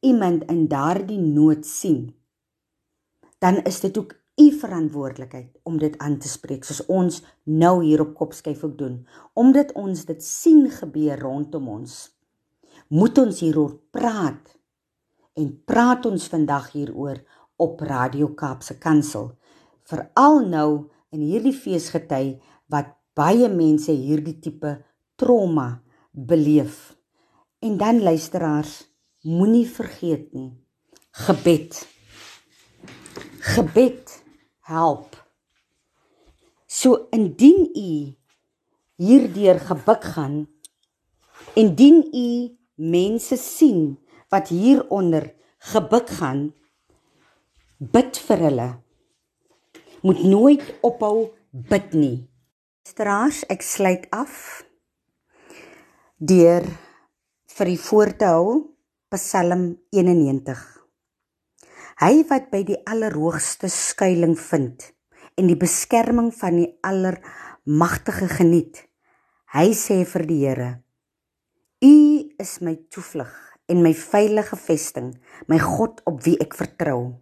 iemand 0.01 0.47
in 0.51 0.65
daardie 0.71 1.21
nood 1.21 1.67
sien, 1.69 2.09
dan 3.41 3.63
is 3.69 3.81
dit 3.81 3.99
ook 3.99 4.15
u 4.41 4.53
verantwoordelikheid 4.59 5.59
om 5.63 5.79
dit 5.79 5.99
aan 5.99 6.19
te 6.19 6.29
spreek 6.29 6.65
soos 6.65 6.81
ons 6.87 7.21
nou 7.45 7.75
hier 7.85 8.01
op 8.05 8.15
Kopskyf 8.17 8.63
ook 8.65 8.79
doen 8.79 8.97
omdat 9.43 9.73
ons 9.77 10.05
dit 10.09 10.25
sien 10.25 10.63
gebeur 10.73 11.21
rondom 11.21 11.69
ons 11.69 11.97
moet 12.89 13.19
ons 13.19 13.43
hieroor 13.45 13.75
praat 13.97 14.55
en 15.41 15.51
praat 15.73 16.09
ons 16.09 16.29
vandag 16.33 16.71
hieroor 16.77 17.21
op 17.61 17.81
Radio 17.85 18.33
Kaapse 18.35 18.79
Kansel. 18.81 19.35
Veral 19.85 20.41
nou 20.49 20.71
in 21.13 21.21
hierdie 21.21 21.55
feesgety 21.55 22.39
wat 22.73 22.95
baie 23.19 23.51
mense 23.53 23.93
hierdie 23.93 24.39
tipe 24.41 24.79
trauma 25.21 25.83
beleef. 26.11 26.95
En 27.61 27.77
dan 27.77 28.01
luisteraars, 28.03 28.87
moenie 29.29 29.67
vergeet 29.69 30.33
nie. 30.33 30.55
Gebed. 31.27 31.83
Gebed 33.53 34.15
help. 34.65 35.19
So 36.67 37.11
indien 37.13 37.69
u 37.75 37.91
hierdeur 39.01 39.61
gebuk 39.61 40.05
gaan, 40.15 40.47
indien 41.59 42.05
u 42.15 42.57
mense 42.77 43.37
sien 43.37 43.99
wat 44.31 44.49
hieronder 44.49 45.35
gebuk 45.73 46.09
gaan, 46.21 46.53
bid 47.81 48.19
vir 48.29 48.43
hulle. 48.45 48.69
Moet 50.05 50.19
nooit 50.29 50.65
ophou 50.85 51.31
bid 51.51 51.95
nie. 51.97 52.17
Straas, 52.85 53.41
ek 53.49 53.65
sluit 53.65 54.05
af 54.13 54.67
deur 56.21 56.67
vir 57.57 57.71
die 57.71 57.79
voor 57.81 58.13
te 58.21 58.29
hou 58.29 58.51
Psalm 59.15 59.63
91. 59.97 60.61
Hy 62.05 62.11
wat 62.29 62.51
by 62.53 62.61
die 62.69 62.77
Allerhoogste 62.85 63.71
skuilings 63.73 64.45
vind 64.51 64.85
en 65.41 65.49
die 65.49 65.57
beskerming 65.57 66.29
van 66.37 66.61
die 66.61 66.69
Allermagtige 66.85 68.29
geniet. 68.29 68.83
Hy 69.57 69.73
sê 69.73 70.03
vir 70.05 70.27
die 70.29 70.39
Here: 70.43 70.69
U 71.81 71.97
is 72.45 72.59
my 72.61 72.77
toevlug 72.93 73.33
en 73.73 73.81
my 73.81 73.97
veilige 73.97 74.61
vesting, 74.69 75.15
my 75.49 75.57
God 75.57 76.05
op 76.05 76.21
wie 76.29 76.37
ek 76.45 76.61
vertrou. 76.61 77.17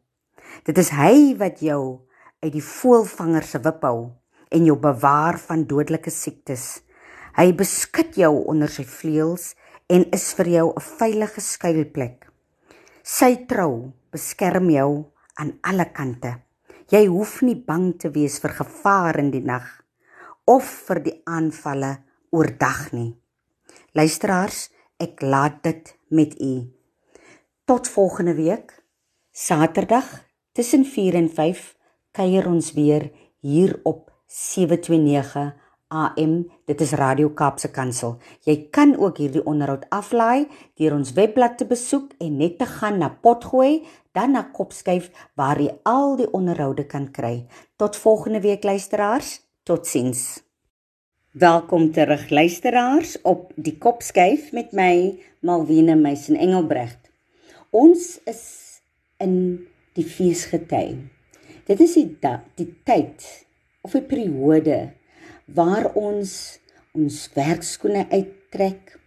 Dit 0.67 0.79
is 0.79 0.91
hy 0.91 1.35
wat 1.39 1.63
jou 1.63 2.07
uit 2.43 2.53
die 2.53 2.65
voëlvanger 2.65 3.47
se 3.47 3.61
wip 3.63 3.83
hou 3.87 4.11
en 4.55 4.65
jou 4.67 4.77
bewaar 4.81 5.39
van 5.43 5.67
dodelike 5.69 6.11
siektes. 6.11 6.81
Hy 7.39 7.53
beskud 7.55 8.17
jou 8.19 8.33
onder 8.51 8.71
sy 8.73 8.85
vleuels 8.89 9.53
en 9.89 10.05
is 10.13 10.33
vir 10.35 10.49
jou 10.57 10.67
'n 10.75 10.81
veilige 10.81 11.41
skuilplek. 11.41 12.27
Sy 13.03 13.47
trou 13.49 13.93
beskerm 14.13 14.71
jou 14.71 15.07
aan 15.35 15.59
alle 15.63 15.87
kante. 15.93 16.43
Jy 16.91 17.07
hoef 17.07 17.43
nie 17.43 17.57
bang 17.57 17.99
te 17.99 18.11
wees 18.11 18.39
vir 18.41 18.51
gevaar 18.51 19.19
in 19.19 19.31
die 19.31 19.45
nag 19.45 19.85
of 20.45 20.65
vir 20.65 21.01
die 21.01 21.23
aanvalle 21.25 21.99
oordag 22.31 22.93
nie. 22.93 23.17
Luisteraars, 23.93 24.71
ek 24.99 25.23
laat 25.23 25.63
dit 25.63 25.99
met 26.11 26.41
u. 26.41 26.73
Tot 27.65 27.89
volgende 27.89 28.35
week, 28.35 28.73
Saterdag 29.33 30.28
tussen 30.59 30.85
4 30.85 31.15
en 31.15 31.29
5 31.31 31.77
kuier 32.11 32.47
ons 32.51 32.73
weer 32.75 33.05
hier 33.47 33.77
op 33.87 34.09
729 34.27 35.53
AM. 35.89 36.33
Dit 36.67 36.81
is 36.83 36.97
Radio 36.99 37.31
Kaapse 37.31 37.71
Kansel. 37.71 38.17
Jy 38.43 38.57
kan 38.75 38.97
ook 38.99 39.21
hierdie 39.23 39.45
onderhoud 39.47 39.87
aflaai 39.95 40.49
deur 40.81 40.97
ons 40.97 41.15
webblad 41.15 41.55
te 41.63 41.69
besoek 41.71 42.17
en 42.19 42.41
net 42.43 42.59
te 42.59 42.67
gaan 42.67 42.99
na 42.99 43.13
Potgooi, 43.23 43.87
dan 44.19 44.35
na 44.35 44.43
Kopskyf 44.51 45.13
waar 45.39 45.63
jy 45.63 45.71
al 45.87 46.19
die 46.19 46.27
onderhoude 46.35 46.89
kan 46.91 47.07
kry. 47.15 47.47
Tot 47.79 47.97
volgende 47.97 48.43
week 48.43 48.67
luisteraars. 48.67 49.39
Totsiens. 49.63 50.43
Welkom 51.39 51.93
terug 51.95 52.31
luisteraars 52.35 53.15
op 53.23 53.55
die 53.55 53.79
Kopskyf 53.79 54.51
met 54.51 54.75
my 54.75 55.21
Malwena 55.39 55.95
Meisen 55.95 56.35
Engelbrecht. 56.35 57.13
Ons 57.71 58.17
is 58.27 58.47
in 59.23 59.69
die 59.99 60.07
feesgety. 60.07 60.97
Dit 61.69 61.83
is 61.85 61.99
die 61.99 62.17
die 62.57 62.71
tyd 62.87 63.27
of 63.83 63.95
'n 63.95 64.07
periode 64.07 64.95
waar 65.47 65.93
ons 65.95 66.59
ons 66.95 67.29
werkskoene 67.35 68.07
uittrek, 68.11 68.99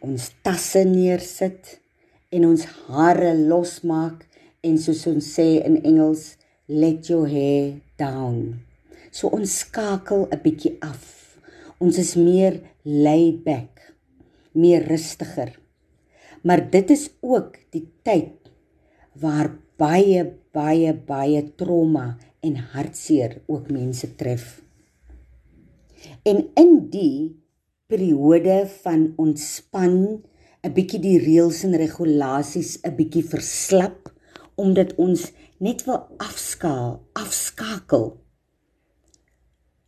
ons 0.00 0.30
tasse 0.42 0.84
neersit 0.84 1.80
en 2.30 2.44
ons 2.44 2.64
hare 2.88 3.34
losmaak 3.34 4.26
en 4.62 4.78
soos 4.78 5.06
ons 5.06 5.24
sê 5.36 5.64
in 5.64 5.82
Engels 5.82 6.36
let 6.68 7.08
your 7.08 7.26
hair 7.26 7.80
down. 7.96 8.60
So 9.10 9.28
ons 9.28 9.58
skakel 9.58 10.28
'n 10.30 10.42
bietjie 10.42 10.76
af 10.80 11.18
Ons 11.78 11.98
is 12.02 12.16
meer 12.18 12.58
laid 12.82 13.44
back, 13.44 13.92
meer 14.58 14.82
rustiger. 14.90 15.52
Maar 16.42 16.64
dit 16.70 16.90
is 16.90 17.06
ook 17.22 17.54
die 17.74 17.84
tyd 18.02 18.50
waar 19.22 19.52
baie 19.78 20.24
baie 20.52 20.92
baie 21.06 21.42
trauma 21.56 22.16
en 22.42 22.56
hartseer 22.72 23.40
ook 23.46 23.70
mense 23.70 24.10
tref. 24.18 24.60
En 26.26 26.44
in 26.54 26.72
die 26.90 27.38
periode 27.86 28.66
van 28.82 29.12
ontspan, 29.16 30.22
'n 30.66 30.72
bietjie 30.74 31.00
die 31.00 31.18
reëls 31.18 31.62
en 31.64 31.76
regulasies 31.76 32.78
'n 32.82 32.96
bietjie 32.96 33.24
verslap 33.24 34.12
omdat 34.56 34.94
ons 34.98 35.30
net 35.58 35.84
wil 35.86 36.06
afskaal, 36.18 37.06
afskakel 37.12 38.18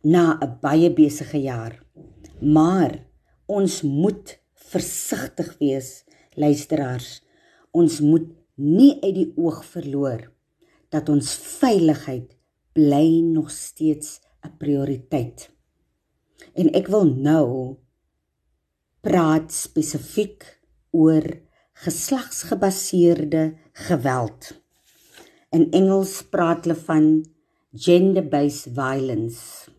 na 0.03 0.39
'n 0.39 0.57
baie 0.61 0.89
besige 0.93 1.37
jaar. 1.37 1.83
Maar 2.41 3.05
ons 3.45 3.81
moet 3.81 4.39
versigtig 4.53 5.57
wees, 5.59 6.03
luisteraars. 6.35 7.21
Ons 7.71 7.99
moet 7.99 8.40
nie 8.61 8.93
uit 9.01 9.15
die 9.15 9.31
oog 9.35 9.63
verloor 9.65 10.27
dat 10.93 11.09
ons 11.09 11.33
veiligheid 11.59 12.35
bly 12.77 13.21
nog 13.25 13.51
steeds 13.51 14.19
'n 14.45 14.57
prioriteit. 14.57 15.49
En 16.53 16.71
ek 16.73 16.87
wil 16.87 17.05
nou 17.05 17.77
praat 19.01 19.51
spesifiek 19.51 20.45
oor 20.91 21.25
geslagsgebaseerde 21.73 23.57
geweld. 23.73 24.61
In 25.49 25.71
Engels 25.71 26.21
praat 26.23 26.65
hulle 26.65 26.75
van 26.75 27.25
gender-based 27.73 28.73
violence. 28.73 29.69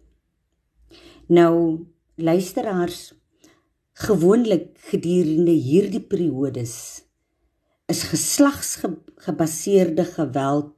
Nou 1.29 1.87
luisteraars 2.17 3.15
gewoonlik 3.93 4.79
gedurende 4.91 5.51
hierdie 5.51 6.01
periodes 6.01 7.05
is 7.93 8.03
geslagsgebaseerde 8.09 10.05
geweld 10.15 10.73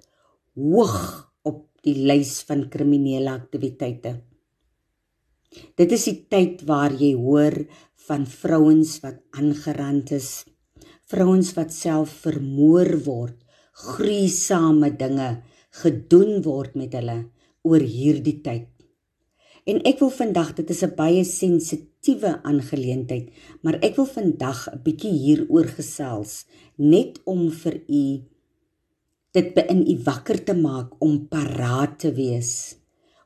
hoog 0.58 0.98
op 1.46 1.60
die 1.86 1.94
lys 2.08 2.42
van 2.48 2.68
kriminele 2.72 3.30
aktiwiteite. 3.30 4.12
Dit 5.78 5.92
is 5.94 6.04
die 6.08 6.26
tyd 6.30 6.64
waar 6.66 6.92
jy 6.98 7.14
hoor 7.14 7.54
van 8.08 8.26
vrouens 8.26 9.00
wat 9.04 9.18
aangerand 9.38 10.10
is, 10.16 10.44
vrouens 11.06 11.54
wat 11.54 11.72
self 11.74 12.10
vermoor 12.24 12.90
word, 13.06 13.38
gruisame 13.74 14.90
dinge 14.98 15.42
gedoen 15.82 16.42
word 16.42 16.74
met 16.78 16.94
hulle 16.98 17.18
oor 17.66 17.82
hierdie 17.82 18.40
tyd. 18.42 18.68
En 19.64 19.80
ek 19.88 20.02
wil 20.02 20.12
vandag, 20.12 20.54
dit 20.58 20.70
is 20.70 20.82
'n 20.84 20.94
baie 20.98 21.24
sensitiewe 22.04 22.40
aangeleentheid, 22.44 23.30
maar 23.62 23.78
ek 23.80 23.96
wil 23.96 24.06
vandag 24.06 24.68
'n 24.68 24.82
bietjie 24.84 25.12
hieroor 25.12 25.68
gesels, 25.76 26.44
net 26.76 27.20
om 27.24 27.50
vir 27.50 27.80
u 27.88 28.22
dit 29.32 29.56
in 29.68 29.82
u 29.88 30.02
wakker 30.04 30.44
te 30.44 30.54
maak 30.54 30.92
om 31.00 31.26
paraat 31.28 31.98
te 31.98 32.12
wees, 32.12 32.76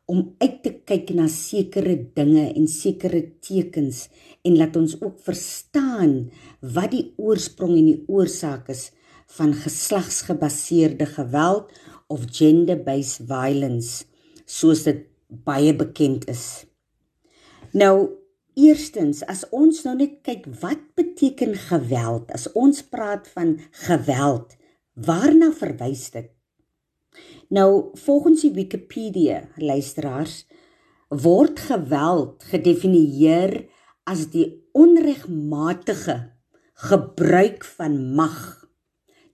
om 0.06 0.36
uit 0.38 0.62
te 0.62 0.70
kyk 0.86 1.10
na 1.14 1.26
sekere 1.26 1.96
dinge 2.14 2.54
en 2.54 2.66
sekere 2.66 3.22
tekens 3.40 4.08
en 4.44 4.56
laat 4.56 4.76
ons 4.76 4.94
ook 5.02 5.18
verstaan 5.20 6.30
wat 6.62 6.90
die 6.90 7.12
oorsprong 7.18 7.76
en 7.76 7.86
die 7.86 8.04
oorsaak 8.08 8.68
is 8.68 8.92
van 9.36 9.52
geslagsgebaseerde 9.52 11.06
geweld 11.06 11.72
of 12.08 12.24
gender-based 12.30 13.26
violence 13.26 14.04
soos 14.46 14.84
dit 14.84 15.04
baie 15.28 15.74
bekend 15.74 16.24
is. 16.28 16.64
Nou 17.74 18.18
eerstens 18.58 19.22
as 19.30 19.44
ons 19.54 19.84
nou 19.86 19.94
net 19.98 20.18
kyk 20.26 20.48
wat 20.62 20.82
beteken 20.98 21.54
geweld? 21.68 22.32
As 22.34 22.48
ons 22.58 22.82
praat 22.82 23.28
van 23.36 23.56
geweld, 23.86 24.56
waarna 24.98 25.52
verwys 25.54 26.08
dit? 26.14 26.32
Nou 27.54 27.94
volgens 28.04 28.44
die 28.44 28.52
Wikipedia 28.56 29.44
luisteraars 29.56 30.42
word 31.08 31.62
geweld 31.70 32.44
gedefinieer 32.50 33.62
as 34.08 34.26
die 34.34 34.46
onregmatige 34.76 36.18
gebruik 36.88 37.64
van 37.78 37.96
mag, 38.14 38.38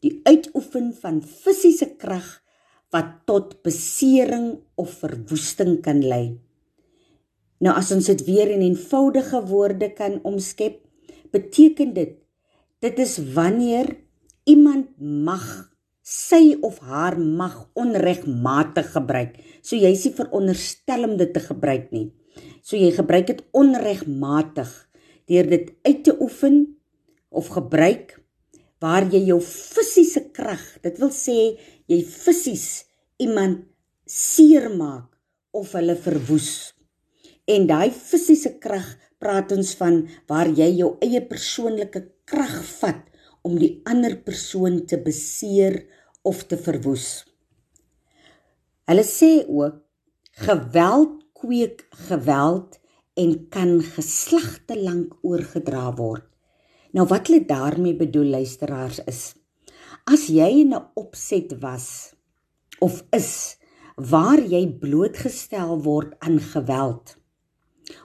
die 0.05 0.21
uitoefen 0.25 0.93
van 1.01 1.21
fisiese 1.23 1.91
krag 1.99 2.29
wat 2.95 3.25
tot 3.27 3.59
besering 3.67 4.61
of 4.79 5.01
verwoesting 5.03 5.81
kan 5.83 6.01
lei. 6.05 6.44
Nou 7.65 7.73
as 7.73 7.89
ons 7.95 8.11
dit 8.13 8.25
weer 8.27 8.51
in 8.53 8.65
eenvoudige 8.67 9.41
woorde 9.49 9.89
kan 9.97 10.19
omskep, 10.29 10.83
beteken 11.33 11.95
dit 11.97 12.21
dit 12.85 12.99
is 13.01 13.15
wanneer 13.33 13.95
iemand 14.45 14.91
mag 15.01 15.45
sy 16.05 16.59
of 16.61 16.83
haar 16.85 17.17
mag 17.17 17.55
onregmatig 17.81 18.91
gebruik. 18.93 19.39
So 19.65 19.79
jy 19.81 19.95
is 19.97 20.05
nie 20.05 20.13
veronderstel 20.19 21.07
om 21.09 21.15
dit 21.17 21.33
te 21.33 21.41
gebruik 21.41 21.89
nie. 21.97 22.11
So 22.61 22.77
jy 22.77 22.91
gebruik 22.93 23.31
dit 23.31 23.41
onregmatig 23.57 24.69
deur 25.33 25.49
dit 25.49 25.73
uit 25.89 26.05
te 26.05 26.13
oefen 26.21 26.59
of 27.33 27.49
gebruik 27.57 28.19
waar 28.85 29.09
jy 29.09 29.23
jou 29.31 29.41
fisiese 29.41 30.27
krag, 30.37 30.61
dit 30.85 31.01
wil 31.01 31.09
sê 31.15 31.57
jy 31.89 32.03
fisies 32.05 32.85
iemand 33.17 33.65
seermaak 34.05 35.09
of 35.57 35.73
hulle 35.73 35.97
verwoes. 35.97 36.74
En 37.51 37.67
daai 37.69 37.91
fisiese 37.93 38.55
krag 38.63 38.87
praat 39.21 39.53
ons 39.53 39.75
van 39.81 40.01
waar 40.31 40.49
jy 40.49 40.71
jou 40.79 40.95
eie 41.05 41.21
persoonlike 41.29 42.05
krag 42.25 42.57
vat 42.81 43.03
om 43.45 43.59
die 43.61 43.83
ander 43.85 44.17
persoon 44.17 44.85
te 44.89 44.97
beseer 44.97 45.83
of 46.25 46.47
te 46.49 46.57
verwoes. 46.57 47.25
Hulle 48.89 49.05
sê 49.05 49.45
ook 49.45 49.83
geweld 50.47 51.21
kweek 51.37 51.85
geweld 52.09 52.81
en 53.21 53.37
kan 53.53 53.79
geslagte 53.95 54.77
lank 54.81 55.15
oorgedra 55.23 55.91
word. 55.97 56.27
Nou 56.97 57.07
wat 57.11 57.29
hulle 57.29 57.45
daarmee 57.47 57.97
bedoel 57.99 58.33
luisteraars 58.39 59.03
is 59.11 59.35
As 60.05 60.27
jy 60.29 60.47
in 60.61 60.75
'n 60.77 60.87
opset 61.01 61.53
was 61.65 62.13
of 62.87 62.95
is 63.19 63.57
waar 63.97 64.41
jy 64.55 64.65
blootgestel 64.83 65.81
word 65.87 66.11
aan 66.27 66.37
geweld 66.53 67.17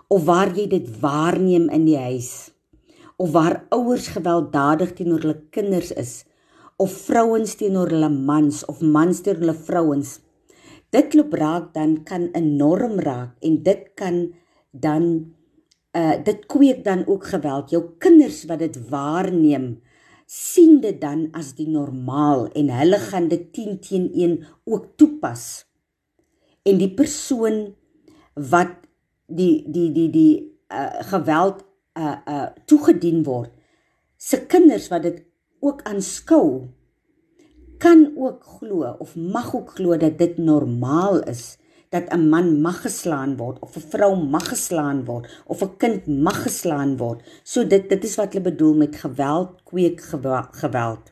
of 0.08 0.26
waar 0.28 0.52
jy 0.56 0.68
dit 0.72 0.88
waarneem 1.02 1.70
in 1.74 1.86
die 1.88 1.98
huis. 1.98 2.52
Of 3.20 3.32
waar 3.36 3.66
ouers 3.76 4.08
gewelddadig 4.16 4.96
teenoor 4.98 5.24
hulle 5.26 5.42
kinders 5.56 5.92
is. 5.92 6.14
Of 6.80 6.96
vrouens 7.08 7.56
teenoor 7.60 7.92
hulle 7.92 8.10
mans 8.10 8.64
of 8.72 8.82
mans 8.82 9.22
teenoor 9.22 9.44
hulle 9.44 9.58
vrouens. 9.68 10.20
Dit 10.90 11.14
loop 11.14 11.36
raak 11.38 11.74
dan 11.76 12.00
kan 12.04 12.30
enorm 12.34 12.98
raak 13.04 13.36
en 13.46 13.60
dit 13.64 13.92
kan 14.00 14.30
dan 14.72 15.36
uh 15.98 16.16
dit 16.24 16.46
kweek 16.46 16.84
dan 16.86 17.06
ook 17.08 17.26
geweld. 17.34 17.70
Jou 17.70 17.84
kinders 17.98 18.46
wat 18.50 18.60
dit 18.60 18.78
waarneem 18.90 19.80
sien 20.30 20.78
dit 20.82 21.00
dan 21.02 21.28
as 21.34 21.56
die 21.58 21.68
normaal 21.70 22.48
en 22.54 22.70
hulle 22.70 23.00
gaan 23.02 23.30
dit 23.32 23.48
10 23.54 23.80
teen 23.82 24.06
1 24.14 24.36
ook 24.70 24.92
toepas. 24.96 25.66
En 26.64 26.78
die 26.78 26.92
persoon 26.94 27.74
wat 28.34 28.89
die 29.30 29.64
die 29.68 29.92
die 29.92 30.10
die 30.10 30.34
uh 30.74 31.02
geweld 31.12 31.64
uh 31.98 32.18
uh 32.26 32.48
toegedien 32.66 33.24
word 33.24 33.52
se 34.18 34.42
kinders 34.46 34.90
wat 34.92 35.04
dit 35.04 35.24
ook 35.60 35.82
aanskou 35.88 36.68
kan 37.80 38.12
ook 38.18 38.44
glo 38.60 38.96
of 39.00 39.16
mag 39.16 39.56
ook 39.56 39.72
glo 39.78 39.98
dat 39.98 40.18
dit 40.18 40.38
normaal 40.38 41.24
is 41.24 41.58
dat 41.90 42.06
'n 42.14 42.30
man 42.30 42.62
mag 42.62 42.82
geslaan 42.82 43.38
word 43.38 43.60
of 43.60 43.76
'n 43.76 43.90
vrou 43.92 44.14
mag 44.16 44.48
geslaan 44.50 45.06
word 45.06 45.26
of 45.46 45.62
'n 45.62 45.78
kind 45.78 46.08
mag 46.08 46.42
geslaan 46.42 46.98
word. 46.98 47.20
So 47.44 47.68
dit 47.68 47.90
dit 47.90 48.04
is 48.04 48.16
wat 48.16 48.34
hulle 48.34 48.52
bedoel 48.52 48.76
met 48.76 48.96
geweld 48.96 49.64
kweek 49.64 50.02
geweld. 50.52 51.04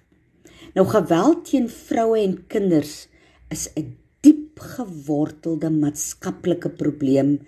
Nou 0.73 0.87
geweld 0.87 1.45
teen 1.49 1.69
vroue 1.69 2.19
en 2.19 2.47
kinders 2.47 3.07
is 3.49 3.69
'n 3.75 3.97
diep 4.21 4.59
gewortelde 4.59 5.69
maatskaplike 5.69 6.69
probleem 6.69 7.39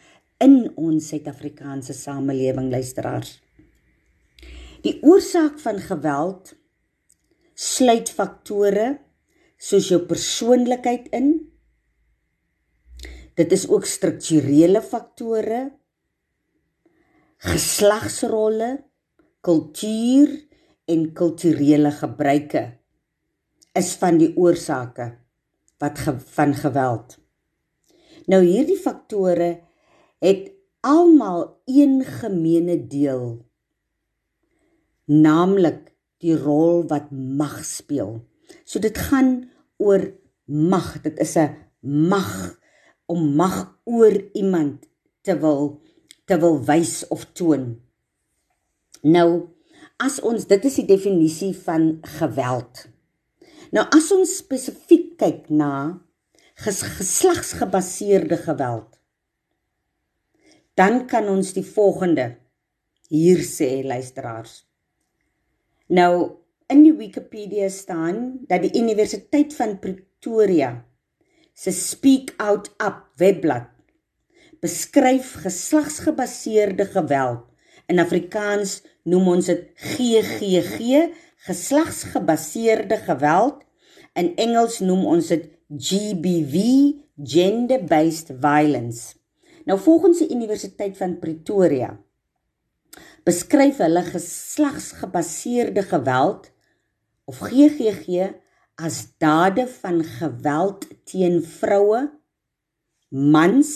in 0.44 0.72
ons 0.80 1.12
Suid-Afrikaanse 1.12 1.94
samelewing 1.94 2.70
luisteraars. 2.72 3.36
Die 4.86 4.96
oorsaak 5.04 5.60
van 5.60 5.82
geweld 5.84 6.54
sluit 7.60 8.12
faktore 8.16 8.94
soos 9.60 9.90
jou 9.92 10.00
persoonlikheid 10.08 11.10
in. 11.16 11.34
Dit 13.36 13.52
is 13.56 13.66
ook 13.68 13.88
strukturele 13.88 14.82
faktore, 14.84 15.66
geslagsrolle, 17.44 18.72
kultuur 19.44 20.32
en 20.90 21.06
kulturele 21.16 21.92
gebruike 21.96 22.66
is 23.80 23.94
van 24.02 24.18
die 24.20 24.32
oorsake 24.36 25.12
wat 25.80 26.00
ge, 26.04 26.16
van 26.36 26.54
geweld. 26.58 27.16
Nou 28.28 28.42
hierdie 28.44 28.80
faktore 28.80 29.69
het 30.20 30.52
almal 30.86 31.62
een 31.66 32.04
gemeene 32.04 32.88
deel 32.88 33.46
naamlik 35.10 35.90
die 36.22 36.36
rol 36.38 36.84
wat 36.88 37.10
mag 37.12 37.64
speel. 37.66 38.20
So 38.64 38.80
dit 38.80 38.98
gaan 39.10 39.50
oor 39.82 40.12
mag. 40.46 41.02
Dit 41.02 41.18
is 41.20 41.36
'n 41.38 41.56
mag 41.82 42.60
om 43.06 43.36
mag 43.36 43.80
oor 43.84 44.14
iemand 44.34 44.86
te 45.22 45.40
wil 45.40 45.82
te 46.26 46.38
wil 46.38 46.64
wys 46.66 47.08
of 47.08 47.26
toon. 47.34 47.82
Nou 49.02 49.50
as 49.98 50.22
ons 50.22 50.46
dit 50.48 50.66
is 50.66 50.76
die 50.76 50.86
definisie 50.86 51.56
van 51.58 51.98
geweld. 52.02 52.88
Nou 53.72 53.86
as 53.90 54.12
ons 54.12 54.38
spesifiek 54.38 55.18
kyk 55.18 55.50
na 55.50 56.02
geslagsgebaseerde 56.56 58.38
geweld 58.38 58.89
dan 60.80 61.04
kan 61.12 61.28
ons 61.28 61.52
die 61.56 61.66
volgende 61.66 62.32
hier 63.12 63.42
sê 63.44 63.82
luisteraars. 63.84 64.62
Nou 65.92 66.14
in 66.72 66.86
die 66.86 66.94
Wikipedia 66.96 67.68
staan 67.74 68.46
dat 68.48 68.64
die 68.64 68.78
Universiteit 68.80 69.56
van 69.58 69.80
Pretoria 69.82 70.72
se 71.58 71.74
Speak 71.76 72.32
Out 72.40 72.72
Up 72.78 73.10
webblad 73.20 73.68
beskryf 74.64 75.34
geslagsgebaseerde 75.44 76.86
geweld. 76.94 77.46
In 77.88 78.00
Afrikaans 78.00 78.82
noem 79.08 79.28
ons 79.36 79.48
dit 79.50 79.70
GGG, 79.76 81.10
geslagsgebaseerde 81.48 83.00
geweld. 83.08 83.64
In 84.20 84.36
Engels 84.36 84.82
noem 84.84 85.06
ons 85.08 85.32
dit 85.32 85.48
GBV, 85.70 86.66
gender 87.16 87.86
based 87.88 88.36
violence. 88.44 89.19
Nou 89.70 89.78
volgens 89.78 90.18
die 90.18 90.32
Universiteit 90.34 90.96
van 90.98 91.20
Pretoria 91.22 91.92
beskryf 93.28 93.78
hulle 93.84 94.02
geslagsgebaseerde 94.08 95.84
geweld 95.86 96.48
of 97.30 97.44
GGG 97.46 98.32
as 98.82 98.98
dade 99.22 99.68
van 99.70 100.02
geweld 100.04 100.88
teen 101.12 101.38
vroue, 101.46 102.02
mans, 103.14 103.72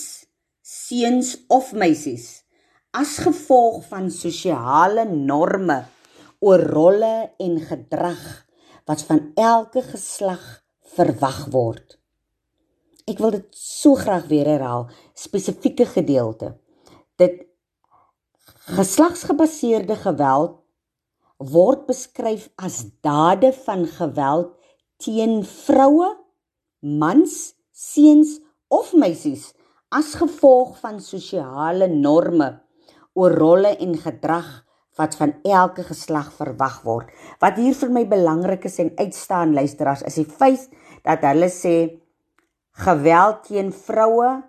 seuns 0.65 1.35
of 1.53 1.75
meisies 1.77 2.41
as 2.97 3.19
gevolg 3.21 3.83
van 3.93 4.09
sosiale 4.09 5.05
norme 5.05 5.83
oor 6.41 6.69
rolle 6.73 7.15
en 7.37 7.59
gedrag 7.69 8.23
wat 8.89 9.05
van 9.11 9.27
elke 9.37 9.85
geslag 9.93 10.63
verwag 10.97 11.45
word. 11.53 12.02
Ek 13.09 13.19
wil 13.19 13.33
dit 13.35 13.47
so 13.57 13.97
graag 13.99 14.29
weer 14.31 14.47
herhaal, 14.47 14.87
spesifieke 15.13 15.85
gedeelte. 15.89 16.53
Dit 17.19 17.43
geslagsgebaseerde 18.73 19.97
geweld 20.05 20.59
word 21.43 21.83
beskryf 21.89 22.47
as 22.55 22.85
dade 23.03 23.51
van 23.65 23.83
geweld 23.89 24.53
teen 25.03 25.41
vroue, 25.43 26.13
mans, 26.79 27.53
seuns 27.73 28.37
of 28.71 28.93
meisies 28.95 29.51
as 29.93 30.13
gevolg 30.17 30.77
van 30.81 31.01
sosiale 31.03 31.89
norme 31.91 32.47
oor 33.19 33.35
rolle 33.37 33.75
en 33.83 33.97
gedrag 33.99 34.47
wat 34.97 35.17
van 35.17 35.33
elke 35.43 35.83
geslag 35.85 36.31
verwag 36.37 36.79
word. 36.85 37.09
Wat 37.41 37.57
hier 37.57 37.75
vir 37.77 37.91
my 37.93 38.03
belangrik 38.09 38.65
is 38.69 38.79
en 38.81 38.93
uitstaan 38.97 39.53
luisteraars 39.57 40.05
is 40.09 40.19
die 40.21 40.29
feit 40.29 40.69
dat 41.05 41.25
hulle 41.25 41.49
sê 41.53 41.75
geweld 42.73 43.43
teen 43.47 43.69
vroue 43.73 44.41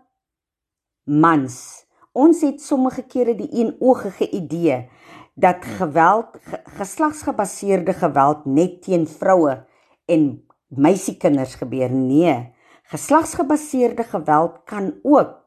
mans. 1.05 1.85
Ons 2.13 2.41
het 2.41 2.63
sommige 2.63 3.03
kere 3.03 3.35
die 3.37 3.51
eenoogige 3.53 4.31
idee 4.31 4.89
dat 5.35 5.65
geweld 5.65 6.39
geslagsgebaseerde 6.79 7.93
geweld 7.93 8.45
net 8.47 8.83
teen 8.83 9.07
vroue 9.09 9.65
en 10.07 10.47
meisiekinders 10.69 11.55
gebeur. 11.55 11.91
Nee, 11.91 12.55
geslagsgebaseerde 12.83 14.05
geweld 14.05 14.63
kan 14.65 14.95
ook 15.03 15.43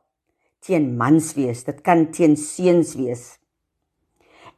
teen 0.59 0.95
mans 0.97 1.33
wees. 1.33 1.63
Dit 1.63 1.81
kan 1.81 2.11
teen 2.11 2.37
seuns 2.37 2.95
wees. 2.95 3.39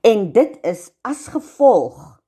En 0.01 0.31
dit 0.31 0.57
is 0.61 0.89
as 1.01 1.27
gevolg 1.27 2.19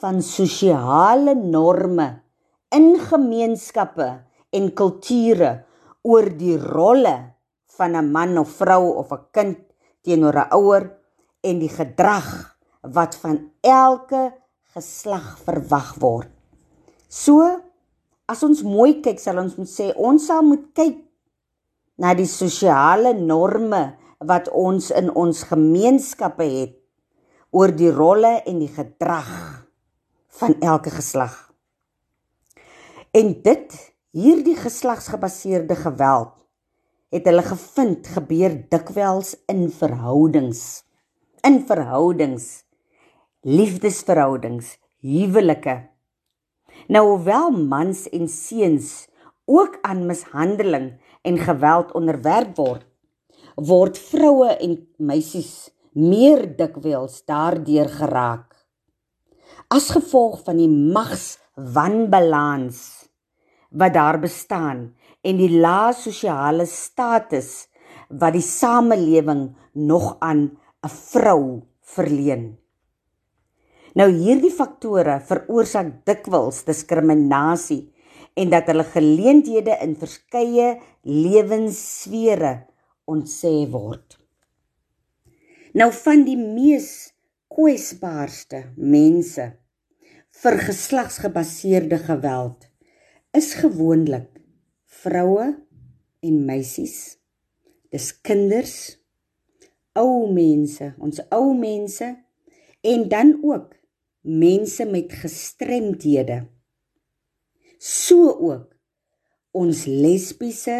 van 0.00 0.22
sosiale 0.22 1.34
norme 1.34 2.22
in 2.68 2.98
gemeenskappe 2.98 4.23
en 4.54 4.70
kulture 4.78 5.52
oor 6.04 6.28
die 6.38 6.56
rolle 6.58 7.14
van 7.76 7.96
'n 7.96 8.12
man 8.12 8.38
of 8.38 8.50
vrou 8.60 8.94
of 9.00 9.12
'n 9.12 9.26
kind 9.32 9.58
teenoor 10.02 10.36
'n 10.36 10.52
ouer 10.54 10.84
en 11.42 11.58
die 11.58 11.68
gedrag 11.68 12.56
wat 12.82 13.16
van 13.16 13.50
elke 13.60 14.32
geslag 14.74 15.38
verwag 15.38 15.94
word. 16.00 16.30
So 17.08 17.42
as 18.26 18.42
ons 18.42 18.62
mooi 18.62 19.00
kyk, 19.00 19.20
sal 19.20 19.38
ons 19.38 19.56
moet 19.56 19.68
sê 19.68 19.92
ons 19.96 20.26
sal 20.26 20.42
moet 20.42 20.64
kyk 20.74 20.98
na 22.00 22.14
die 22.14 22.26
sosiale 22.26 23.12
norme 23.14 23.96
wat 24.24 24.48
ons 24.48 24.90
in 24.90 25.10
ons 25.10 25.44
gemeenskappe 25.50 26.44
het 26.44 26.74
oor 27.54 27.70
die 27.70 27.92
rolle 27.94 28.42
en 28.46 28.58
die 28.58 28.72
gedrag 28.72 29.30
van 30.40 30.56
elke 30.60 30.90
geslag. 30.90 31.36
En 33.14 33.30
dit 33.42 33.93
Hierdie 34.14 34.54
geslagsgebaseerde 34.54 35.74
geweld 35.74 36.36
het 37.10 37.24
hulle 37.26 37.42
gevind 37.42 38.06
gebeur 38.14 38.52
dikwels 38.70 39.32
in 39.50 39.64
verhoudings. 39.74 40.60
In 41.42 41.56
verhoudings, 41.66 42.44
liefdesverhoudings, 43.42 44.68
huwelike. 45.02 45.74
Nou 46.86 47.02
hoewel 47.08 47.50
mans 47.58 48.04
en 48.14 48.30
seuns 48.30 49.08
ook 49.50 49.80
aan 49.82 50.06
mishandeling 50.06 50.92
en 51.26 51.42
geweld 51.42 51.90
onderwerp 51.98 52.54
word, 52.62 52.86
word 53.58 53.98
vroue 53.98 54.54
en 54.54 54.78
meisies 55.10 55.72
meer 55.90 56.52
dikwels 56.54 57.24
daardeur 57.26 57.90
geraak. 57.98 58.46
As 59.74 59.90
gevolg 59.90 60.44
van 60.46 60.62
die 60.62 60.70
mags 60.70 61.32
wanbalans 61.58 62.93
wat 63.74 63.94
daar 63.94 64.18
bestaan 64.22 64.86
en 65.24 65.38
die 65.40 65.50
lae 65.60 65.92
sosiale 65.96 66.66
status 66.70 67.66
wat 68.08 68.36
die 68.36 68.44
samelewing 68.44 69.48
nog 69.72 70.16
aan 70.20 70.42
'n 70.84 70.92
vrou 71.10 71.62
verleen. 71.80 72.58
Nou 73.94 74.10
hierdie 74.10 74.50
faktore 74.50 75.20
veroorsaak 75.20 76.04
dikwels 76.06 76.64
diskriminasie 76.64 77.92
en 78.34 78.50
dat 78.50 78.66
hulle 78.66 78.84
geleenthede 78.84 79.78
in 79.82 79.94
verskeie 79.96 80.80
lewenssfere 81.02 82.66
ontsê 83.06 83.70
word. 83.70 84.18
Nou 85.74 85.92
van 85.92 86.24
die 86.26 86.38
mees 86.38 87.14
kwesbaarste 87.54 88.64
mense 88.76 89.46
vir 90.42 90.58
geslagsgebaseerde 90.58 91.98
geweld 91.98 92.66
is 93.34 93.54
gewoonlik 93.58 94.30
vroue 95.02 95.46
en 96.24 96.36
meisies. 96.46 97.16
Dis 97.90 98.12
kinders, 98.22 98.76
ou 99.98 100.26
mense, 100.34 100.92
ons 101.02 101.20
ou 101.34 101.54
mense 101.58 102.06
en 102.84 103.08
dan 103.10 103.34
ook 103.42 103.74
mense 104.22 104.86
met 104.90 105.12
gestremdhede. 105.22 106.44
So 107.78 108.30
ook 108.32 108.70
ons 109.54 109.84
lesbiese, 109.86 110.78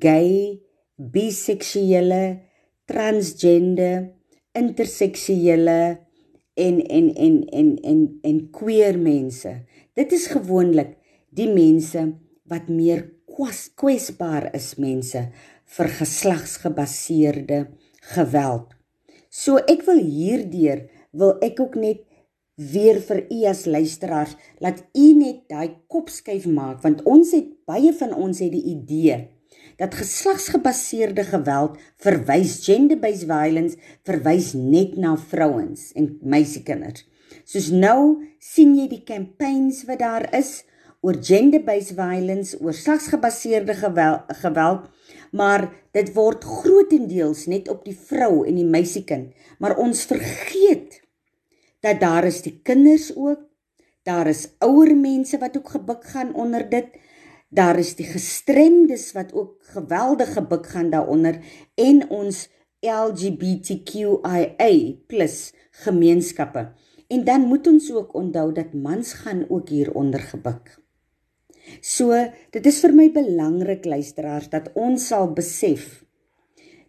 gay, 0.00 0.60
biseksuele, 0.96 2.40
transgender, 2.88 4.10
interseksuele 4.56 5.80
en 6.60 6.80
en 6.86 7.10
en 7.14 7.36
en 7.48 7.74
en 7.82 8.00
en 8.22 8.40
queer 8.54 8.98
mense. 8.98 9.52
Dit 9.96 10.12
is 10.12 10.30
gewoonlik 10.32 10.99
die 11.30 11.48
mense 11.50 12.06
wat 12.50 12.68
meer 12.68 13.06
kwesbaar 13.78 14.50
is 14.56 14.74
mense 14.82 15.24
vir 15.76 15.90
geslagsgebaseerde 16.00 17.60
geweld. 18.14 18.70
So 19.30 19.60
ek 19.70 19.84
wil 19.86 20.00
hierdeur 20.02 20.86
wil 21.14 21.36
ek 21.44 21.60
ook 21.62 21.76
net 21.78 22.06
weer 22.60 22.98
vir 23.00 23.24
u 23.30 23.44
as 23.48 23.64
luisteraars 23.66 24.36
laat 24.60 24.82
u 24.92 25.06
net 25.16 25.46
daai 25.48 25.78
kop 25.88 26.10
skuif 26.12 26.46
maak 26.50 26.82
want 26.84 27.04
ons 27.08 27.32
het 27.36 27.48
baie 27.70 27.92
van 27.96 28.12
ons 28.12 28.42
het 28.42 28.52
die 28.52 28.66
idee 28.74 29.22
dat 29.80 29.96
geslagsgebaseerde 29.96 31.24
geweld 31.30 31.78
verwys 32.04 32.58
gender-based 32.66 33.28
violence 33.30 33.78
verwys 34.04 34.52
net 34.52 34.98
na 35.00 35.14
vrouens 35.16 35.88
en 35.96 36.10
meisiekinders. 36.20 37.06
Soos 37.48 37.70
nou 37.72 38.20
sien 38.42 38.74
jy 38.76 38.90
die 38.90 39.04
campaigns 39.08 39.86
wat 39.88 40.02
daar 40.02 40.26
is 40.36 40.60
oor 41.00 41.16
gender-based 41.24 41.94
violence, 41.96 42.58
oor 42.60 42.72
geslagsgebaseerde 42.72 43.74
geweld, 43.74 44.32
geweld, 44.42 44.88
maar 45.32 45.68
dit 45.96 46.12
word 46.14 46.44
grootendeels 46.44 47.46
net 47.46 47.68
op 47.68 47.84
die 47.84 47.96
vrou 47.96 48.46
en 48.46 48.58
die 48.58 48.68
meisiekind, 48.68 49.32
maar 49.58 49.78
ons 49.80 50.04
vergeet 50.10 51.00
dat 51.80 52.00
daar 52.00 52.26
is 52.28 52.42
die 52.44 52.60
kinders 52.62 53.10
ook, 53.16 53.46
daar 54.04 54.28
is 54.28 54.48
ouer 54.58 54.92
mense 54.96 55.38
wat 55.38 55.56
ook 55.56 55.76
gebuk 55.78 56.04
gaan 56.04 56.34
onder 56.34 56.68
dit 56.68 56.98
daar 57.50 57.78
is 57.78 57.96
die 57.98 58.06
gestremdes 58.06 59.12
wat 59.12 59.32
ook 59.34 59.56
geweldig 59.74 60.32
gebuk 60.32 60.66
gaan 60.66 60.90
daaronder 60.90 61.38
en 61.74 62.10
ons 62.10 62.48
LGBTQIA+ 62.80 64.54
gemeenskappe. 65.70 66.72
En 67.08 67.24
dan 67.24 67.40
moet 67.40 67.66
ons 67.66 67.92
ook 67.92 68.14
onthou 68.14 68.52
dat 68.52 68.72
mans 68.72 69.12
gaan 69.12 69.44
ook 69.48 69.68
hieronder 69.68 70.20
gebuk. 70.20 70.78
So, 71.80 72.16
dit 72.50 72.66
is 72.66 72.80
vir 72.80 72.92
my 72.96 73.10
belangrik 73.12 73.84
luisteraars 73.84 74.48
dat 74.50 74.70
ons 74.74 75.06
sal 75.12 75.32
besef 75.32 76.04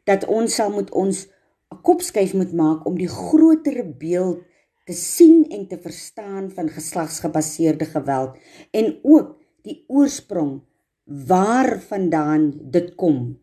dat 0.04 0.26
ons 0.26 0.56
sal 0.56 0.72
moet 0.74 0.90
ons 0.92 1.28
'n 1.72 1.82
kopskuif 1.88 2.34
moet 2.34 2.54
maak 2.54 2.86
om 2.86 2.98
die 2.98 3.08
groter 3.08 3.84
beeld 3.98 4.44
te 4.86 4.94
sien 4.94 5.46
en 5.50 5.68
te 5.68 5.78
verstaan 5.78 6.52
van 6.52 6.70
geslagsgebaseerde 6.70 7.86
geweld 7.86 8.38
en 8.72 9.00
ook 9.04 9.38
die 9.62 9.84
oorsprong 9.88 10.62
waarvandaan 11.06 12.54
dit 12.72 12.96
kom. 12.96 13.40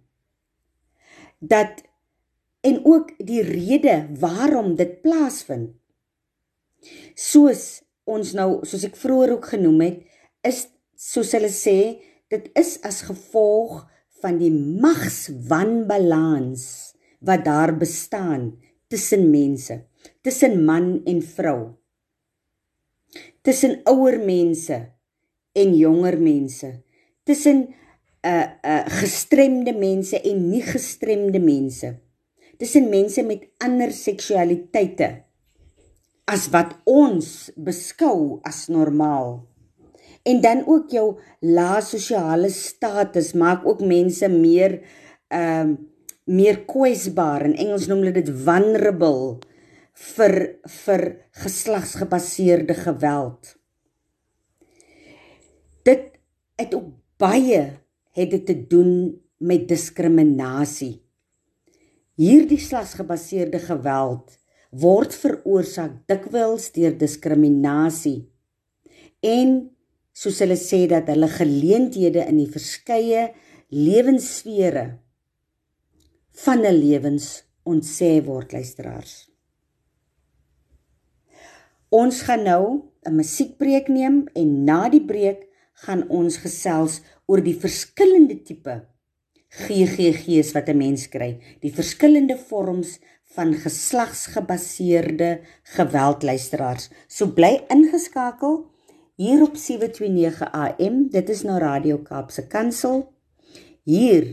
Dat 1.39 1.83
en 2.61 2.85
ook 2.85 3.13
die 3.19 3.43
rede 3.43 4.09
waarom 4.19 4.75
dit 4.75 5.01
plaasvind. 5.03 5.71
Soos 7.15 7.83
ons 8.05 8.33
nou, 8.33 8.67
soos 8.67 8.85
ek 8.85 8.97
vroeër 8.97 9.33
ook 9.33 9.47
genoem 9.47 9.81
het, 9.81 10.03
is 10.43 10.67
soos 10.99 11.31
hulle 11.37 11.53
sê, 11.55 12.03
dit 12.29 12.51
is 12.59 12.83
as 12.83 13.07
gevolg 13.07 13.87
van 14.19 14.43
die 14.43 14.51
magswanbalans 14.51 16.99
wat 17.23 17.47
daar 17.47 17.79
bestaan 17.79 18.59
tussen 18.91 19.31
mense, 19.31 19.87
tussen 20.27 20.67
man 20.67 21.07
en 21.07 21.23
vrou. 21.23 21.79
Tussen 23.47 23.79
ouer 23.89 24.19
mense 24.21 24.99
en 25.59 25.75
jonger 25.75 26.19
mense 26.21 26.83
tussen 27.25 27.59
'n 27.59 27.75
uh, 28.23 28.31
eh, 28.31 28.45
'n 28.45 28.49
uh, 28.65 28.81
eh, 28.81 28.85
gestremde 29.01 29.73
mense 29.73 30.21
en 30.21 30.51
nie 30.51 30.63
gestremde 30.63 31.39
mense 31.39 31.99
tussen 32.59 32.89
mense 32.89 33.23
met 33.23 33.49
ander 33.59 33.93
seksualiteite 33.93 35.25
as 36.25 36.51
wat 36.51 36.77
ons 36.85 37.51
beskou 37.57 38.41
as 38.43 38.69
normaal 38.69 39.48
en 40.23 40.41
dan 40.41 40.65
ook 40.67 40.91
jou 40.91 41.19
lae 41.41 41.83
sosiale 41.83 42.51
status 42.51 43.33
maak 43.33 43.67
ook 43.67 43.85
mense 43.85 44.29
meer 44.29 44.81
ehm 45.29 45.77
uh, 45.77 45.79
meer 46.29 46.59
kwesbaar 46.69 47.47
in 47.47 47.55
Engels 47.57 47.87
noem 47.89 48.03
hulle 48.03 48.13
dit 48.13 48.27
vulnerable 48.45 49.39
vir 50.13 50.35
vir 50.85 51.05
geslagsgebaseerde 51.41 52.75
geweld 52.77 53.55
dit 55.89 56.05
het 56.61 56.75
ook 56.75 56.91
baie 57.17 57.63
het 58.19 58.31
dit 58.31 58.47
te 58.47 58.57
doen 58.67 58.93
met 59.39 59.69
diskriminasie. 59.71 60.99
Hierdie 62.19 62.59
slagsgebaseerde 62.59 63.61
geweld 63.63 64.35
word 64.75 65.15
veroorsaak 65.15 66.03
dikwels 66.11 66.69
deur 66.75 66.97
diskriminasie 66.99 68.27
en 69.25 69.55
soos 70.19 70.41
hulle 70.43 70.59
sê 70.59 70.87
dat 70.91 71.11
hulle 71.13 71.29
geleenthede 71.31 72.25
in 72.27 72.41
die 72.41 72.51
verskeie 72.51 73.29
lewenssfere 73.71 74.87
van 76.45 76.65
'n 76.65 76.75
lewens 76.75 77.27
ontsê 77.73 78.13
word 78.25 78.53
luisteraars. 78.53 79.29
Ons 81.91 82.23
gaan 82.27 82.43
nou 82.43 82.65
'n 83.07 83.15
musiekbreek 83.17 83.89
neem 83.89 84.27
en 84.35 84.65
na 84.65 84.89
die 84.89 85.05
breek 85.05 85.47
gaan 85.85 86.09
ons 86.09 86.37
gesels 86.45 87.01
oor 87.27 87.41
die 87.41 87.59
verskillende 87.65 88.43
tipe 88.43 88.77
GGG's 89.49 90.53
wat 90.53 90.69
'n 90.69 90.79
mens 90.79 91.07
kry, 91.09 91.39
die 91.61 91.73
verskillende 91.73 92.37
vorms 92.37 92.99
van 93.35 93.55
geslagsgebaseerde 93.55 95.41
geweldluisteraars. 95.77 96.91
So 97.09 97.27
bly 97.27 97.65
ingeskakel 97.71 98.67
hier 99.19 99.43
op 99.43 99.57
729 99.57 100.53
AM. 100.53 101.09
Dit 101.11 101.29
is 101.29 101.43
nou 101.43 101.59
Radio 101.59 101.97
Kaapse 102.07 102.45
Kansel. 102.47 103.01
Hier 103.83 104.29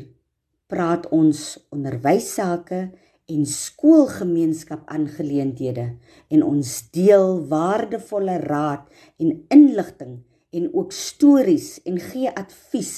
praat 0.69 1.07
ons 1.09 1.39
onderwyssake 1.73 2.81
en 3.25 3.47
skoolgemeenskap 3.49 4.83
aangeleenthede 4.85 5.87
en 6.29 6.43
ons 6.45 6.73
deel 6.93 7.39
waardevolle 7.49 8.37
raad 8.43 8.85
en 9.17 9.33
inligting 9.49 10.19
en 10.53 10.67
ook 10.69 10.93
stories 10.93 11.79
en 11.89 11.97
gee 11.99 12.29
advies 12.29 12.93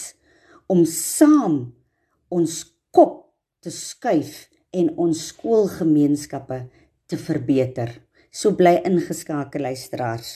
om 0.67 0.83
saam 0.91 1.55
ons 2.27 2.57
kop 2.91 3.29
te 3.63 3.71
skuif 3.71 4.49
en 4.75 4.91
ons 4.99 5.27
skoolgemeenskappe 5.31 6.65
te 7.07 7.21
verbeter. 7.29 7.95
So 8.27 8.59
bly 8.59 8.75
ingeskakel 8.83 9.63
luisteraars. 9.69 10.35